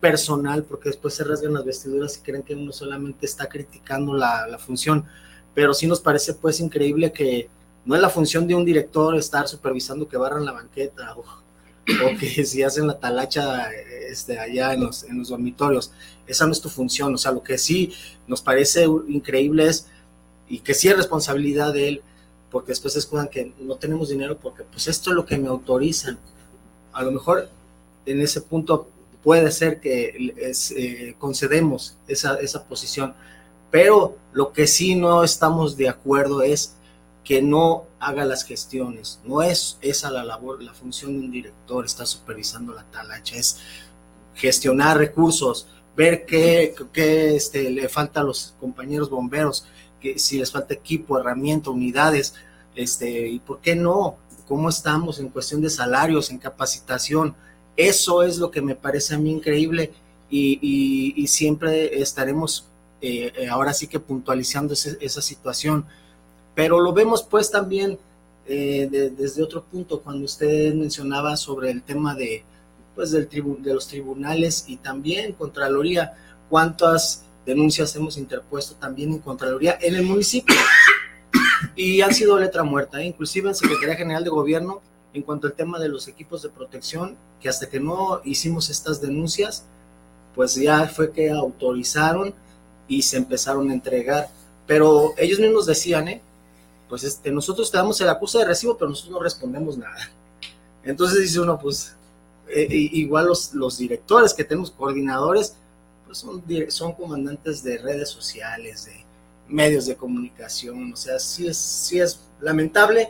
[0.00, 4.46] personal porque después se rasgan las vestiduras y creen que uno solamente está criticando la,
[4.48, 5.04] la función,
[5.54, 7.48] pero sí nos parece pues increíble que
[7.84, 11.24] no es la función de un director estar supervisando que barran la banqueta o,
[12.18, 13.70] que si hacen la talacha
[14.08, 15.92] este, allá en los, en los dormitorios.
[16.26, 17.14] Esa no es tu función.
[17.14, 17.92] O sea, lo que sí
[18.26, 19.88] nos parece increíble es,
[20.48, 22.02] y que sí es responsabilidad de él,
[22.50, 25.48] porque después se escudan que no tenemos dinero porque pues esto es lo que me
[25.48, 26.18] autorizan.
[26.92, 27.48] A lo mejor
[28.04, 28.88] en ese punto
[29.22, 33.14] puede ser que eh, concedemos esa, esa posición,
[33.70, 36.74] pero lo que sí no estamos de acuerdo es
[37.24, 39.20] que no haga las gestiones.
[39.24, 43.58] No es esa la labor, la función de un director, está supervisando la talacha, es
[44.34, 49.66] gestionar recursos, ver qué, qué este, le falta a los compañeros bomberos,
[50.00, 52.34] que si les falta equipo, herramienta, unidades,
[52.74, 54.16] este, y por qué no,
[54.48, 57.36] cómo estamos en cuestión de salarios, en capacitación.
[57.76, 59.92] Eso es lo que me parece a mí increíble
[60.28, 62.68] y, siempre estaremos
[63.00, 65.86] eh, ahora sí que puntualizando esa situación
[66.54, 67.98] pero lo vemos pues también
[68.46, 72.44] eh, de, desde otro punto, cuando usted mencionaba sobre el tema de,
[72.94, 76.14] pues, del tribu de los tribunales y también Contraloría,
[76.48, 80.56] cuántas denuncias hemos interpuesto también en Contraloría en el municipio.
[81.76, 83.06] Y han sido letra muerta, ¿eh?
[83.06, 84.82] inclusive en Secretaría General de Gobierno,
[85.14, 89.00] en cuanto al tema de los equipos de protección, que hasta que no hicimos estas
[89.00, 89.64] denuncias,
[90.34, 92.34] pues ya fue que autorizaron
[92.88, 94.28] y se empezaron a entregar.
[94.66, 96.22] Pero ellos mismos decían, ¿eh?
[96.92, 100.10] Pues este, nosotros te damos el acusa de recibo, pero nosotros no respondemos nada.
[100.84, 101.96] Entonces dice uno, pues
[102.48, 105.56] eh, igual los, los, directores que tenemos, coordinadores,
[106.04, 109.06] pues son, son comandantes de redes sociales, de
[109.48, 113.08] medios de comunicación, o sea, sí es, sí es lamentable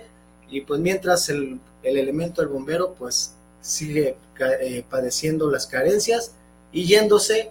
[0.49, 4.17] y pues mientras el, el elemento del bombero pues sigue
[4.61, 6.37] eh, padeciendo las carencias
[6.71, 7.51] y yéndose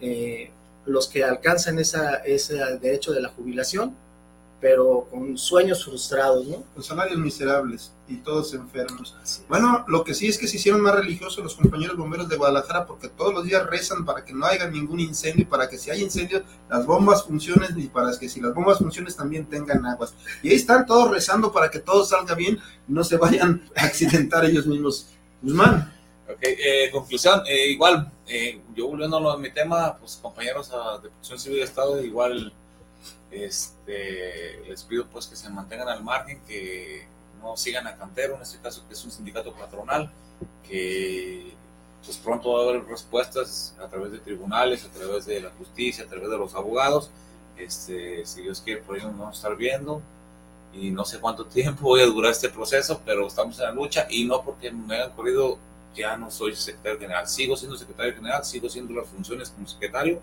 [0.00, 0.50] eh,
[0.86, 3.94] los que alcanzan esa, ese derecho de la jubilación,
[4.62, 6.62] pero con sueños frustrados, ¿no?
[6.72, 9.42] Con salarios miserables y todos enfermos.
[9.48, 12.86] Bueno, lo que sí es que se hicieron más religiosos los compañeros bomberos de Guadalajara
[12.86, 15.90] porque todos los días rezan para que no haya ningún incendio y para que si
[15.90, 20.14] hay incendio las bombas funcionen y para que si las bombas funcionen también tengan aguas.
[20.44, 23.86] Y ahí están todos rezando para que todo salga bien y no se vayan a
[23.86, 25.08] accidentar ellos mismos.
[25.42, 25.92] Guzmán.
[26.32, 31.08] Ok, eh, conclusión, eh, igual, eh, yo volviendo a mi tema, pues compañeros a, de
[31.08, 32.52] Protección Civil de Estado, igual
[33.30, 37.06] este, les pido pues que se mantengan al margen, que
[37.42, 40.10] no sigan a Cantero, en este caso que es un sindicato patronal,
[40.68, 41.54] que
[42.04, 46.04] pues pronto va a haber respuestas a través de tribunales, a través de la justicia,
[46.04, 47.10] a través de los abogados.
[47.56, 50.02] Este, si Dios quiere, por ahí nos vamos a estar viendo.
[50.74, 54.06] Y no sé cuánto tiempo voy a durar este proceso, pero estamos en la lucha
[54.10, 55.58] y no porque me hayan corrido,
[55.94, 57.28] ya no soy secretario general.
[57.28, 60.20] Sigo siendo secretario general, sigo siendo las funciones como secretario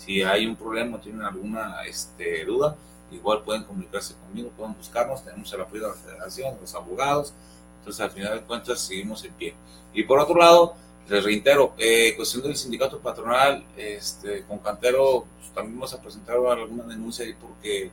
[0.00, 2.74] si hay un problema tienen alguna este, duda,
[3.10, 7.34] igual pueden comunicarse conmigo, pueden buscarnos, tenemos el apoyo de la federación, los abogados,
[7.78, 9.54] entonces al final de cuentas seguimos en pie.
[9.92, 10.74] Y por otro lado,
[11.06, 16.36] les reitero, eh, cuestión del sindicato patronal, este, con Cantero pues, también vamos a presentar
[16.36, 17.90] alguna denuncia ahí porque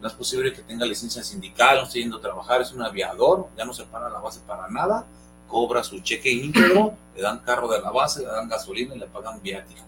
[0.00, 3.46] no es posible que tenga licencia sindical, no esté yendo a trabajar, es un aviador,
[3.56, 5.06] ya no se para la base para nada,
[5.46, 9.06] cobra su cheque íntegro, le dan carro de la base, le dan gasolina y le
[9.06, 9.84] pagan viáticos.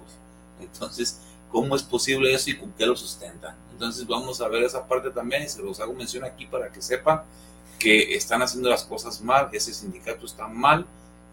[0.60, 1.20] Entonces,
[1.50, 3.56] cómo es posible eso y con qué lo sustentan.
[3.72, 6.80] Entonces vamos a ver esa parte también y se los hago mención aquí para que
[6.80, 7.22] sepan
[7.78, 10.86] que están haciendo las cosas mal, ese sindicato está mal,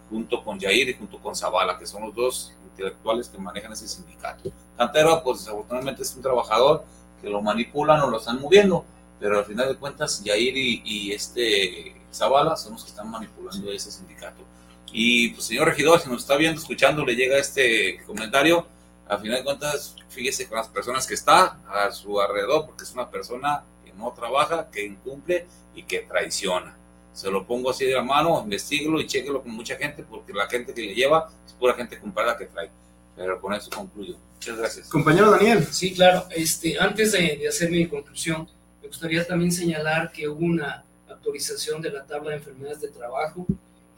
[0.10, 3.88] junto con Yair y junto con Zavala, que son los dos intelectuales que manejan ese
[3.88, 4.52] sindicato.
[4.78, 6.84] Cantero, pues desafortunadamente es un trabajador
[7.22, 8.84] que lo manipulan o lo están moviendo,
[9.20, 13.72] pero al final de cuentas Yair y, y este Zavala son los que están manipulando
[13.72, 14.44] ese sindicato.
[14.92, 18.68] Y pues señor regidor, si nos está viendo, escuchando, le llega este comentario,
[19.08, 22.92] al final de cuentas, fíjese con las personas que está a su alrededor, porque es
[22.94, 26.78] una persona que no trabaja, que incumple y que traiciona.
[27.14, 30.48] Se lo pongo así de la mano, investiguelo y chequelo con mucha gente, porque la
[30.48, 32.72] gente que le lleva es pura gente comprada que trae.
[33.16, 34.16] Pero con eso concluyo.
[34.36, 34.90] Muchas gracias.
[34.90, 35.68] Compañero Daniel.
[35.70, 36.26] Sí, claro.
[36.32, 38.50] Este, antes de, de hacer mi conclusión,
[38.82, 43.46] me gustaría también señalar que hubo una actualización de la tabla de enfermedades de trabajo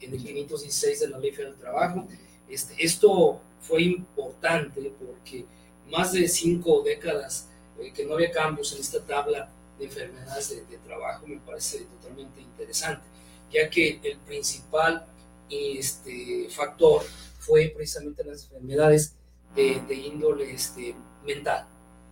[0.00, 2.06] en el 516 de la Ley Federal del Trabajo.
[2.48, 5.44] Este, esto fue importante porque
[5.90, 7.48] más de cinco décadas
[7.80, 11.80] eh, que no había cambios en esta tabla de enfermedades de, de, trabajo me parece
[12.00, 13.06] totalmente interesante,
[13.50, 15.06] ya que el principal
[15.50, 17.02] este, factor
[17.38, 19.14] fue precisamente las enfermedades
[19.54, 20.94] de, de índole este,
[21.24, 21.66] mental.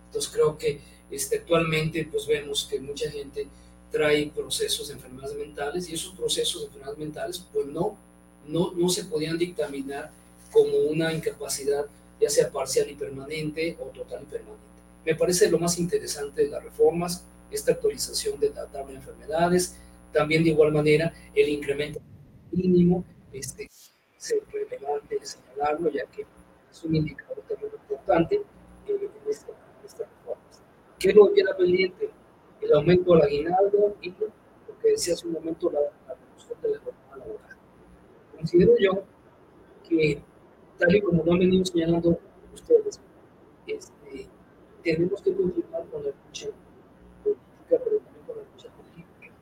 [0.07, 0.79] Entonces creo que
[1.11, 3.47] este, actualmente pues vemos que mucha gente
[3.91, 7.97] trae procesos de enfermedades mentales y esos procesos de enfermedades mentales pues no,
[8.47, 10.11] no, no se podían dictaminar
[10.55, 11.85] como una incapacidad
[12.19, 14.63] ya sea parcial y permanente o total y permanente.
[15.05, 19.75] Me parece lo más interesante de las reformas, esta actualización de la tabla de enfermedades,
[20.13, 21.99] también de igual manera el incremento
[22.53, 23.03] mínimo,
[23.33, 26.25] este, es relevante señalarlo, ya que
[26.71, 28.35] es un indicador también importante
[28.87, 30.61] en, esta, en estas reformas.
[30.97, 32.09] ¿Qué lo queda pendiente?
[32.61, 36.69] El aumento del aguinaldo y lo que decía hace un momento, la, la reducción de
[36.69, 37.57] la jornada laboral.
[38.37, 39.03] Considero yo
[39.87, 40.23] que
[40.77, 42.19] tal y como lo han venido señalando
[42.53, 42.99] ustedes,
[43.67, 44.27] este,
[44.83, 46.47] tenemos que continuar con la lucha
[47.23, 49.33] política, pero también con la lucha política,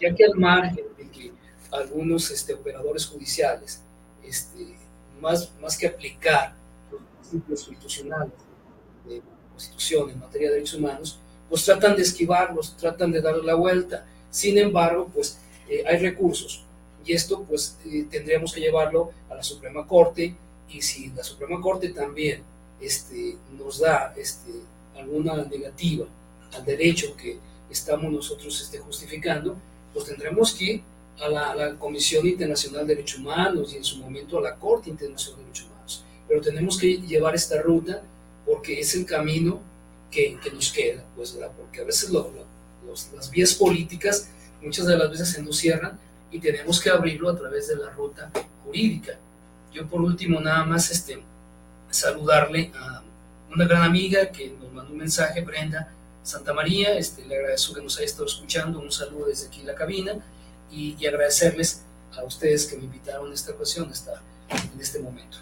[0.00, 1.32] ya que al margen de que
[1.72, 3.82] algunos este, operadores judiciales,
[4.22, 4.76] este,
[5.20, 6.54] más, que aplicar
[6.90, 8.34] los principios institucionales
[9.06, 11.18] de la Constitución en materia de derechos humanos,
[11.48, 14.06] pues tratan de esquivarlos, tratan de darle la vuelta.
[14.30, 16.64] Sin embargo, pues eh, hay recursos
[17.04, 20.36] y esto pues eh, tendríamos que llevarlo a la Suprema Corte
[20.68, 22.42] y si la Suprema Corte también
[22.80, 24.50] este, nos da este,
[24.96, 26.06] alguna negativa
[26.52, 27.38] al derecho que
[27.70, 29.56] estamos nosotros este, justificando,
[29.92, 30.82] pues tendremos que ir
[31.20, 35.38] a la, Comisión Internacional de Derechos Humanos y en su momento a la Corte Internacional
[35.38, 36.04] de Derechos Humanos.
[36.26, 38.02] Pero tenemos que llevar esta ruta
[38.44, 39.60] porque es el camino
[40.10, 42.44] que, que nos queda, pues, porque a veces lo, lo,
[42.86, 44.28] los, las vías políticas
[44.64, 45.98] muchas de las veces se nos cierran
[46.30, 48.30] y tenemos que abrirlo a través de la ruta
[48.64, 49.18] jurídica.
[49.74, 51.22] Yo por último nada más este,
[51.90, 53.02] saludarle a
[53.52, 57.82] una gran amiga que nos mandó un mensaje, Brenda Santa María, este, le agradezco que
[57.82, 60.14] nos haya estado escuchando, un saludo desde aquí en la cabina
[60.70, 61.82] y, y agradecerles
[62.16, 64.20] a ustedes que me invitaron en esta ocasión a estar
[64.50, 65.38] en este momento.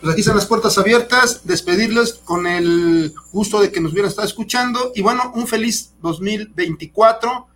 [0.00, 4.28] Pues aquí están las puertas abiertas, despedirles con el gusto de que nos hubieran estado
[4.28, 7.48] escuchando y bueno, un feliz 2024.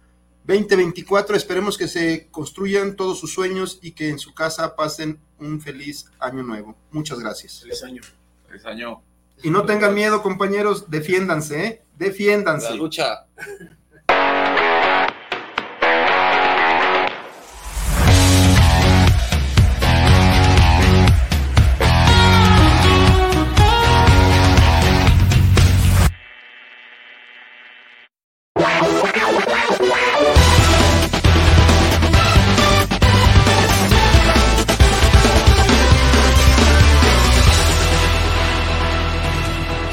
[0.46, 5.60] 2024, esperemos que se construyan todos sus sueños y que en su casa pasen un
[5.60, 6.76] feliz año nuevo.
[6.92, 7.60] Muchas gracias.
[7.60, 8.02] Feliz año.
[8.46, 9.02] Feliz año.
[9.42, 11.82] Y no tengan miedo, compañeros, defiéndanse, ¿eh?
[11.98, 12.70] Defiéndanse.
[12.70, 13.26] La lucha.